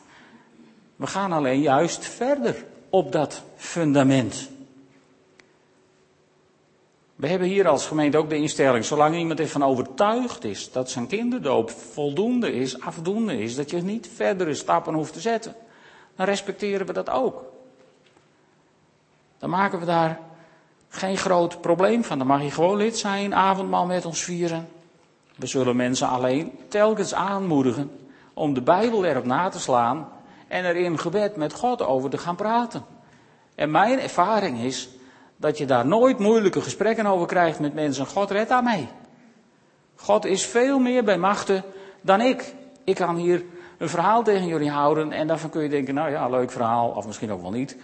We 0.96 1.08
gaan 1.08 1.32
alleen 1.32 1.62
juist 1.62 2.06
verder 2.06 2.66
op 2.90 3.12
dat 3.12 3.44
fundament. 3.56 4.50
We 7.16 7.28
hebben 7.28 7.48
hier 7.48 7.68
als 7.68 7.88
gemeente 7.88 8.18
ook 8.18 8.30
de 8.30 8.36
instelling, 8.36 8.86
zolang 8.86 9.16
iemand 9.16 9.40
ervan 9.40 9.64
overtuigd 9.64 10.44
is 10.44 10.72
dat 10.72 10.90
zijn 10.90 11.08
kinderdoop 11.08 11.70
voldoende 11.70 12.54
is, 12.54 12.82
afdoende 12.82 13.38
is, 13.42 13.56
dat 13.56 13.70
je 13.70 13.82
niet 13.82 14.10
verdere 14.16 14.54
stappen 14.54 14.94
hoeft 14.94 15.14
te 15.14 15.20
zetten, 15.20 15.56
dan 16.16 16.26
respecteren 16.26 16.86
we 16.86 16.94
dat 16.94 17.10
ook. 17.10 17.44
Dan 19.38 19.50
maken 19.50 19.80
we 19.80 19.86
daar 19.86 20.20
geen 20.90 21.18
groot 21.18 21.62
probleem 21.62 22.04
van. 22.04 22.18
Dan 22.18 22.28
mag 22.28 22.42
je 22.42 22.52
gewoon 22.52 22.78
lid 22.78 22.98
zijn, 22.98 23.36
avondmaal 23.36 23.86
met 23.86 24.06
ons 24.06 24.24
vieren. 24.24 24.68
We 25.36 25.46
zullen 25.46 25.76
mensen 25.76 26.08
alleen 26.08 26.52
telkens 26.68 27.14
aanmoedigen 27.14 27.92
om 28.34 28.54
de 28.54 28.62
Bijbel 28.62 29.06
erop 29.06 29.26
na 29.26 29.50
te 29.50 29.60
slaan 29.60 30.08
en 30.48 30.66
er 30.66 30.76
in 30.76 31.00
gebed 31.00 31.36
met 31.36 31.54
God 31.54 31.82
over 31.82 32.10
te 32.10 32.18
gaan 32.18 32.36
praten. 32.36 32.86
En 33.56 33.72
mijn 33.72 34.00
ervaring 34.00 34.60
is 34.60 34.90
dat 35.38 35.58
je 35.58 35.66
daar 35.66 35.86
nooit 35.88 36.20
moeilijke 36.20 36.62
gesprekken 36.62 37.06
over 37.06 37.28
krijgt 37.28 37.60
met 37.60 37.74
mensen. 37.74 38.06
God 38.06 38.32
redt 38.32 38.62
mij. 38.64 38.88
God 39.96 40.26
is 40.26 40.46
veel 40.46 40.80
meer 40.80 41.04
bij 41.04 41.18
machten 41.18 41.64
dan 42.02 42.22
ik. 42.22 42.54
Ik 42.84 42.96
kan 42.96 43.16
hier 43.16 43.44
een 43.78 43.90
verhaal 43.90 44.24
tegen 44.24 44.48
jullie 44.48 44.70
houden 44.70 45.12
en 45.12 45.28
daarvan 45.28 45.50
kun 45.50 45.64
je 45.64 45.70
denken, 45.70 45.94
nou 45.94 46.12
ja, 46.12 46.30
leuk 46.30 46.52
verhaal, 46.52 46.90
of 46.90 47.06
misschien 47.06 47.32
ook 47.32 47.42
wel 47.42 47.52
niet. 47.52 47.78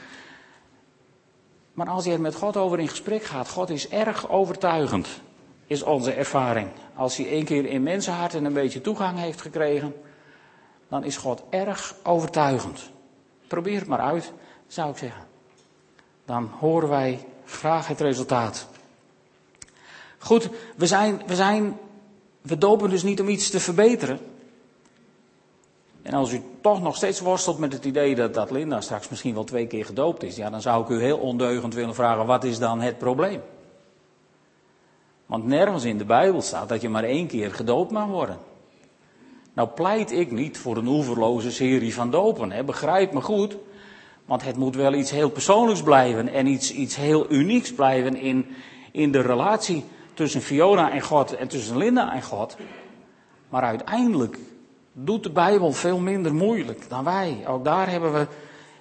Maar 1.75 1.89
als 1.89 2.05
je 2.05 2.11
er 2.11 2.21
met 2.21 2.35
God 2.35 2.57
over 2.57 2.79
in 2.79 2.87
gesprek 2.87 3.23
gaat, 3.23 3.49
God 3.49 3.69
is 3.69 3.89
erg 3.89 4.29
overtuigend, 4.29 5.07
is 5.67 5.83
onze 5.83 6.13
ervaring. 6.13 6.69
Als 6.95 7.17
hij 7.17 7.27
één 7.27 7.45
keer 7.45 7.65
in 7.65 7.83
mensenharten 7.83 8.45
een 8.45 8.53
beetje 8.53 8.81
toegang 8.81 9.19
heeft 9.19 9.41
gekregen, 9.41 9.95
dan 10.89 11.03
is 11.03 11.17
God 11.17 11.43
erg 11.49 11.95
overtuigend. 12.03 12.91
Probeer 13.47 13.79
het 13.79 13.87
maar 13.87 13.99
uit, 13.99 14.33
zou 14.67 14.89
ik 14.89 14.97
zeggen. 14.97 15.23
Dan 16.25 16.49
horen 16.59 16.89
wij 16.89 17.25
graag 17.45 17.87
het 17.87 17.99
resultaat. 17.99 18.67
Goed, 20.17 20.49
we 20.75 20.87
zijn, 20.87 21.21
we 21.27 21.35
zijn, 21.35 21.77
we 22.41 22.57
dopen 22.57 22.89
dus 22.89 23.03
niet 23.03 23.21
om 23.21 23.27
iets 23.27 23.49
te 23.49 23.59
verbeteren. 23.59 24.19
En 26.05 26.13
als 26.13 26.33
u 26.33 26.41
toch 26.61 26.81
nog 26.81 26.95
steeds 26.95 27.19
worstelt 27.19 27.57
met 27.57 27.73
het 27.73 27.85
idee 27.85 28.15
dat, 28.15 28.33
dat 28.33 28.51
Linda 28.51 28.81
straks 28.81 29.09
misschien 29.09 29.33
wel 29.33 29.43
twee 29.43 29.67
keer 29.67 29.85
gedoopt 29.85 30.23
is, 30.23 30.35
ja, 30.35 30.49
dan 30.49 30.61
zou 30.61 30.83
ik 30.83 30.89
u 30.89 31.01
heel 31.01 31.17
ondeugend 31.17 31.73
willen 31.73 31.95
vragen: 31.95 32.25
wat 32.25 32.43
is 32.43 32.59
dan 32.59 32.81
het 32.81 32.97
probleem? 32.97 33.41
Want 35.25 35.45
nergens 35.45 35.83
in 35.83 35.97
de 35.97 36.05
Bijbel 36.05 36.41
staat 36.41 36.69
dat 36.69 36.81
je 36.81 36.89
maar 36.89 37.03
één 37.03 37.27
keer 37.27 37.53
gedoopt 37.53 37.91
mag 37.91 38.07
worden. 38.07 38.37
Nou 39.53 39.67
pleit 39.69 40.11
ik 40.11 40.31
niet 40.31 40.57
voor 40.57 40.77
een 40.77 40.87
oeverloze 40.87 41.51
serie 41.51 41.93
van 41.93 42.11
dopen, 42.11 42.51
hè? 42.51 42.63
begrijp 42.63 43.13
me 43.13 43.21
goed. 43.21 43.57
Want 44.25 44.43
het 44.43 44.57
moet 44.57 44.75
wel 44.75 44.93
iets 44.93 45.11
heel 45.11 45.29
persoonlijks 45.29 45.83
blijven 45.83 46.27
en 46.27 46.47
iets, 46.47 46.73
iets 46.73 46.95
heel 46.95 47.31
unieks 47.31 47.73
blijven 47.73 48.15
in, 48.15 48.45
in 48.91 49.11
de 49.11 49.21
relatie 49.21 49.83
tussen 50.13 50.41
Fiona 50.41 50.91
en 50.91 51.01
God 51.01 51.35
en 51.35 51.47
tussen 51.47 51.77
Linda 51.77 52.13
en 52.13 52.23
God. 52.23 52.57
Maar 53.49 53.63
uiteindelijk 53.63 54.37
doet 54.97 55.23
de 55.23 55.29
Bijbel 55.29 55.71
veel 55.71 55.99
minder 55.99 56.33
moeilijk 56.33 56.89
dan 56.89 57.03
wij. 57.03 57.43
Ook 57.47 57.63
daar 57.63 57.89
hebben 57.89 58.13
we 58.13 58.27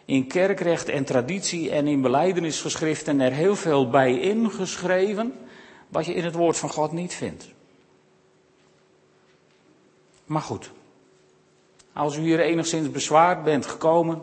in 0.04 0.26
kerkrecht 0.26 0.88
en 0.88 1.04
traditie 1.04 1.70
en 1.70 1.86
in 1.86 2.00
beleidenisgeschriften 2.00 3.20
er 3.20 3.32
heel 3.32 3.56
veel 3.56 3.88
bij 3.88 4.20
ingeschreven, 4.20 5.34
wat 5.88 6.06
je 6.06 6.14
in 6.14 6.24
het 6.24 6.34
woord 6.34 6.56
van 6.56 6.70
God 6.70 6.92
niet 6.92 7.14
vindt. 7.14 7.48
Maar 10.24 10.42
goed, 10.42 10.70
als 11.92 12.16
u 12.16 12.20
hier 12.20 12.40
enigszins 12.40 12.90
bezwaard 12.90 13.44
bent 13.44 13.66
gekomen, 13.66 14.22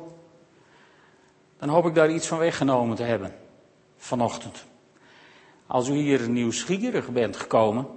dan 1.60 1.69
hoop 1.69 1.86
ik 1.86 1.95
daar 1.95 2.12
iets 2.12 2.27
van 2.27 2.38
weggenomen 2.38 2.95
te 2.95 3.04
hebben 3.04 3.36
vanochtend. 3.97 4.65
Als 5.67 5.88
u 5.88 5.93
hier 5.93 6.30
nieuwsgierig 6.30 7.10
bent 7.10 7.38
gekomen, 7.38 7.88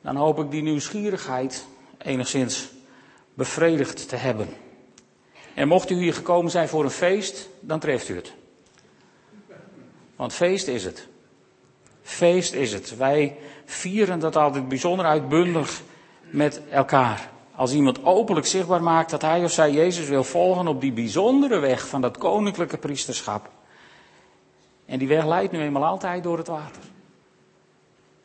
dan 0.00 0.16
hoop 0.16 0.38
ik 0.38 0.50
die 0.50 0.62
nieuwsgierigheid 0.62 1.66
enigszins 1.98 2.70
bevredigd 3.40 4.08
te 4.08 4.16
hebben. 4.16 4.48
En 5.54 5.68
mocht 5.68 5.90
u 5.90 5.94
hier 5.94 6.14
gekomen 6.14 6.50
zijn 6.50 6.68
voor 6.68 6.84
een 6.84 6.90
feest, 6.90 7.48
dan 7.60 7.78
treft 7.78 8.08
u 8.08 8.16
het. 8.16 8.32
Want 10.16 10.32
feest 10.32 10.66
is 10.66 10.84
het. 10.84 11.08
Feest 12.02 12.52
is 12.52 12.72
het. 12.72 12.96
Wij 12.96 13.36
vieren 13.64 14.18
dat 14.18 14.36
altijd 14.36 14.68
bijzonder 14.68 15.06
uitbundig 15.06 15.82
met 16.30 16.60
elkaar. 16.70 17.30
Als 17.54 17.72
iemand 17.72 18.04
openlijk 18.04 18.46
zichtbaar 18.46 18.82
maakt 18.82 19.10
dat 19.10 19.22
hij 19.22 19.44
of 19.44 19.50
zij 19.50 19.70
Jezus 19.70 20.08
wil 20.08 20.24
volgen 20.24 20.68
op 20.68 20.80
die 20.80 20.92
bijzondere 20.92 21.58
weg 21.58 21.88
van 21.88 22.00
dat 22.00 22.18
koninklijke 22.18 22.78
priesterschap. 22.78 23.48
En 24.86 24.98
die 24.98 25.08
weg 25.08 25.26
leidt 25.26 25.52
nu 25.52 25.60
eenmaal 25.60 25.84
altijd 25.84 26.22
door 26.22 26.38
het 26.38 26.46
water. 26.46 26.82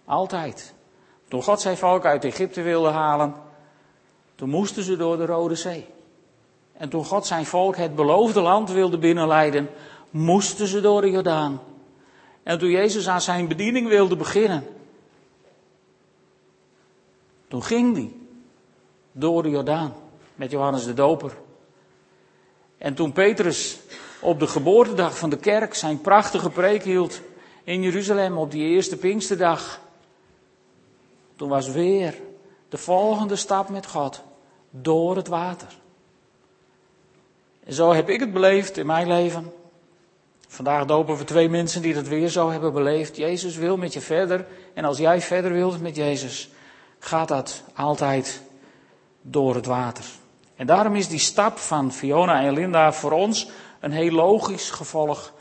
Altijd. 0.05 0.73
Toen 1.27 1.43
God 1.43 1.61
zijn 1.61 1.77
volk 1.77 2.05
uit 2.05 2.23
Egypte 2.23 2.61
wilde 2.61 2.89
halen, 2.89 3.44
toen 4.35 4.49
moesten 4.49 4.83
ze 4.83 4.97
door 4.97 5.17
de 5.17 5.25
Rode 5.25 5.55
Zee. 5.55 5.85
En 6.73 6.89
toen 6.89 7.05
God 7.05 7.25
zijn 7.25 7.45
volk 7.45 7.75
het 7.75 7.95
beloofde 7.95 8.41
land 8.41 8.71
wilde 8.71 8.97
binnenleiden, 8.97 9.69
moesten 10.09 10.67
ze 10.67 10.81
door 10.81 11.01
de 11.01 11.09
Jordaan. 11.09 11.61
En 12.43 12.59
toen 12.59 12.69
Jezus 12.69 13.07
aan 13.07 13.21
zijn 13.21 13.47
bediening 13.47 13.87
wilde 13.87 14.15
beginnen, 14.15 14.67
toen 17.47 17.63
ging 17.63 17.95
hij 17.95 18.11
door 19.11 19.43
de 19.43 19.49
Jordaan 19.49 19.93
met 20.35 20.51
Johannes 20.51 20.85
de 20.85 20.93
Doper. 20.93 21.37
En 22.77 22.93
toen 22.93 23.11
Petrus 23.11 23.79
op 24.21 24.39
de 24.39 24.47
geboortedag 24.47 25.17
van 25.17 25.29
de 25.29 25.37
kerk 25.37 25.73
zijn 25.73 26.01
prachtige 26.01 26.49
preek 26.49 26.83
hield 26.83 27.21
in 27.63 27.81
Jeruzalem 27.81 28.37
op 28.37 28.51
die 28.51 28.67
eerste 28.67 28.97
Pinksterdag, 28.97 29.79
toen 31.35 31.49
was 31.49 31.69
weer 31.69 32.15
de 32.75 32.81
volgende 32.81 33.35
stap 33.35 33.69
met 33.69 33.85
God 33.87 34.23
door 34.69 35.15
het 35.15 35.27
water. 35.27 35.67
En 37.63 37.73
zo 37.73 37.93
heb 37.93 38.09
ik 38.09 38.19
het 38.19 38.33
beleefd 38.33 38.77
in 38.77 38.85
mijn 38.85 39.07
leven. 39.07 39.53
Vandaag 40.47 40.85
dopen 40.85 41.17
we 41.17 41.23
twee 41.23 41.49
mensen 41.49 41.81
die 41.81 41.93
dat 41.93 42.07
weer 42.07 42.29
zo 42.29 42.49
hebben 42.49 42.73
beleefd. 42.73 43.15
Jezus 43.15 43.55
wil 43.55 43.77
met 43.77 43.93
je 43.93 44.01
verder. 44.01 44.45
En 44.73 44.85
als 44.85 44.97
jij 44.97 45.21
verder 45.21 45.51
wilt 45.51 45.81
met 45.81 45.95
Jezus, 45.95 46.49
gaat 46.99 47.27
dat 47.27 47.63
altijd 47.75 48.41
door 49.21 49.55
het 49.55 49.65
water. 49.65 50.05
En 50.55 50.67
daarom 50.67 50.95
is 50.95 51.07
die 51.07 51.19
stap 51.19 51.57
van 51.57 51.91
Fiona 51.91 52.41
en 52.41 52.53
Linda 52.53 52.93
voor 52.93 53.11
ons 53.11 53.49
een 53.79 53.91
heel 53.91 54.11
logisch 54.11 54.69
gevolg, 54.69 55.33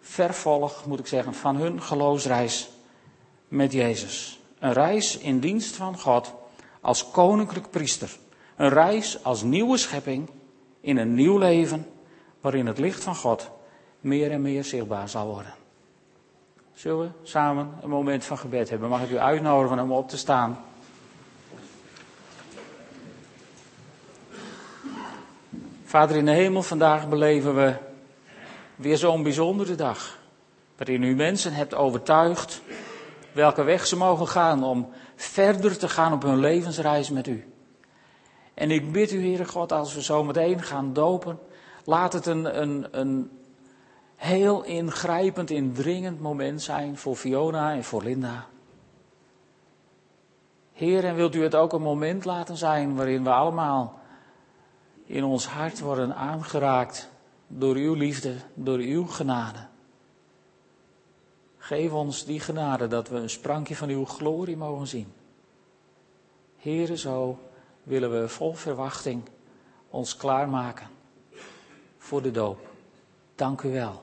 vervolg 0.00 0.84
moet 0.86 0.98
ik 0.98 1.06
zeggen, 1.06 1.34
van 1.34 1.56
hun 1.56 1.82
geloofsreis 1.82 2.68
met 3.48 3.72
Jezus. 3.72 4.37
Een 4.60 4.72
reis 4.72 5.18
in 5.18 5.40
dienst 5.40 5.76
van 5.76 5.98
God 5.98 6.34
als 6.80 7.10
koninklijk 7.10 7.70
priester. 7.70 8.16
Een 8.56 8.68
reis 8.68 9.24
als 9.24 9.42
nieuwe 9.42 9.76
schepping 9.76 10.30
in 10.80 10.96
een 10.96 11.14
nieuw 11.14 11.38
leven 11.38 11.86
waarin 12.40 12.66
het 12.66 12.78
licht 12.78 13.02
van 13.02 13.14
God 13.14 13.50
meer 14.00 14.30
en 14.30 14.42
meer 14.42 14.64
zichtbaar 14.64 15.08
zal 15.08 15.26
worden. 15.26 15.54
Zullen 16.74 16.98
we 16.98 17.08
samen 17.22 17.78
een 17.82 17.88
moment 17.88 18.24
van 18.24 18.38
gebed 18.38 18.70
hebben? 18.70 18.88
Mag 18.88 19.02
ik 19.02 19.10
u 19.10 19.18
uitnodigen 19.18 19.78
om 19.78 19.92
op 19.92 20.08
te 20.08 20.16
staan? 20.16 20.64
Vader 25.84 26.16
in 26.16 26.24
de 26.24 26.30
hemel, 26.30 26.62
vandaag 26.62 27.08
beleven 27.08 27.54
we 27.54 27.74
weer 28.76 28.96
zo'n 28.96 29.22
bijzondere 29.22 29.74
dag. 29.74 30.18
Waarin 30.76 31.02
u 31.02 31.14
mensen 31.14 31.52
hebt 31.52 31.74
overtuigd 31.74 32.62
welke 33.38 33.62
weg 33.62 33.86
ze 33.86 33.96
mogen 33.96 34.28
gaan 34.28 34.64
om 34.64 34.88
verder 35.14 35.78
te 35.78 35.88
gaan 35.88 36.12
op 36.12 36.22
hun 36.22 36.38
levensreis 36.38 37.10
met 37.10 37.26
u. 37.26 37.52
En 38.54 38.70
ik 38.70 38.92
bid 38.92 39.12
u, 39.12 39.20
Heere 39.20 39.44
God, 39.44 39.72
als 39.72 39.94
we 39.94 40.02
zo 40.02 40.24
meteen 40.24 40.62
gaan 40.62 40.92
dopen, 40.92 41.38
laat 41.84 42.12
het 42.12 42.26
een, 42.26 42.60
een, 42.62 42.88
een 42.90 43.30
heel 44.16 44.64
ingrijpend, 44.64 45.50
indringend 45.50 46.20
moment 46.20 46.62
zijn 46.62 46.96
voor 46.96 47.16
Fiona 47.16 47.72
en 47.72 47.84
voor 47.84 48.02
Linda. 48.02 48.46
Heer, 50.72 51.04
en 51.04 51.14
wilt 51.14 51.34
u 51.34 51.42
het 51.42 51.54
ook 51.54 51.72
een 51.72 51.82
moment 51.82 52.24
laten 52.24 52.56
zijn 52.56 52.96
waarin 52.96 53.24
we 53.24 53.30
allemaal 53.30 53.98
in 55.06 55.24
ons 55.24 55.46
hart 55.46 55.80
worden 55.80 56.14
aangeraakt 56.14 57.10
door 57.46 57.74
uw 57.74 57.94
liefde, 57.94 58.34
door 58.54 58.78
uw 58.78 59.06
genade. 59.06 59.67
Geef 61.68 61.92
ons 61.92 62.24
die 62.24 62.40
genade 62.40 62.86
dat 62.86 63.08
we 63.08 63.16
een 63.16 63.30
sprankje 63.30 63.76
van 63.76 63.88
uw 63.88 64.04
glorie 64.04 64.56
mogen 64.56 64.86
zien. 64.86 65.12
Heere, 66.56 66.96
zo 66.96 67.38
willen 67.82 68.20
we 68.20 68.28
vol 68.28 68.54
verwachting 68.54 69.22
ons 69.90 70.16
klaarmaken 70.16 70.86
voor 71.98 72.22
de 72.22 72.30
doop. 72.30 72.58
Dank 73.34 73.62
u 73.62 73.72
wel 73.72 74.02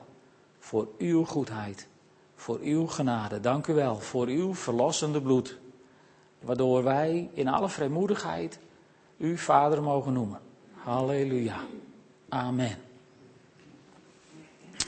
voor 0.58 0.88
uw 0.98 1.24
goedheid, 1.24 1.88
voor 2.34 2.58
uw 2.58 2.86
genade. 2.86 3.40
Dank 3.40 3.66
u 3.66 3.74
wel 3.74 3.98
voor 3.98 4.26
uw 4.26 4.54
verlossende 4.54 5.22
bloed, 5.22 5.58
waardoor 6.40 6.82
wij 6.82 7.30
in 7.32 7.48
alle 7.48 7.68
vrijmoedigheid 7.68 8.58
u 9.16 9.38
Vader 9.38 9.82
mogen 9.82 10.12
noemen. 10.12 10.40
Halleluja. 10.74 11.60
Amen. 12.28 12.85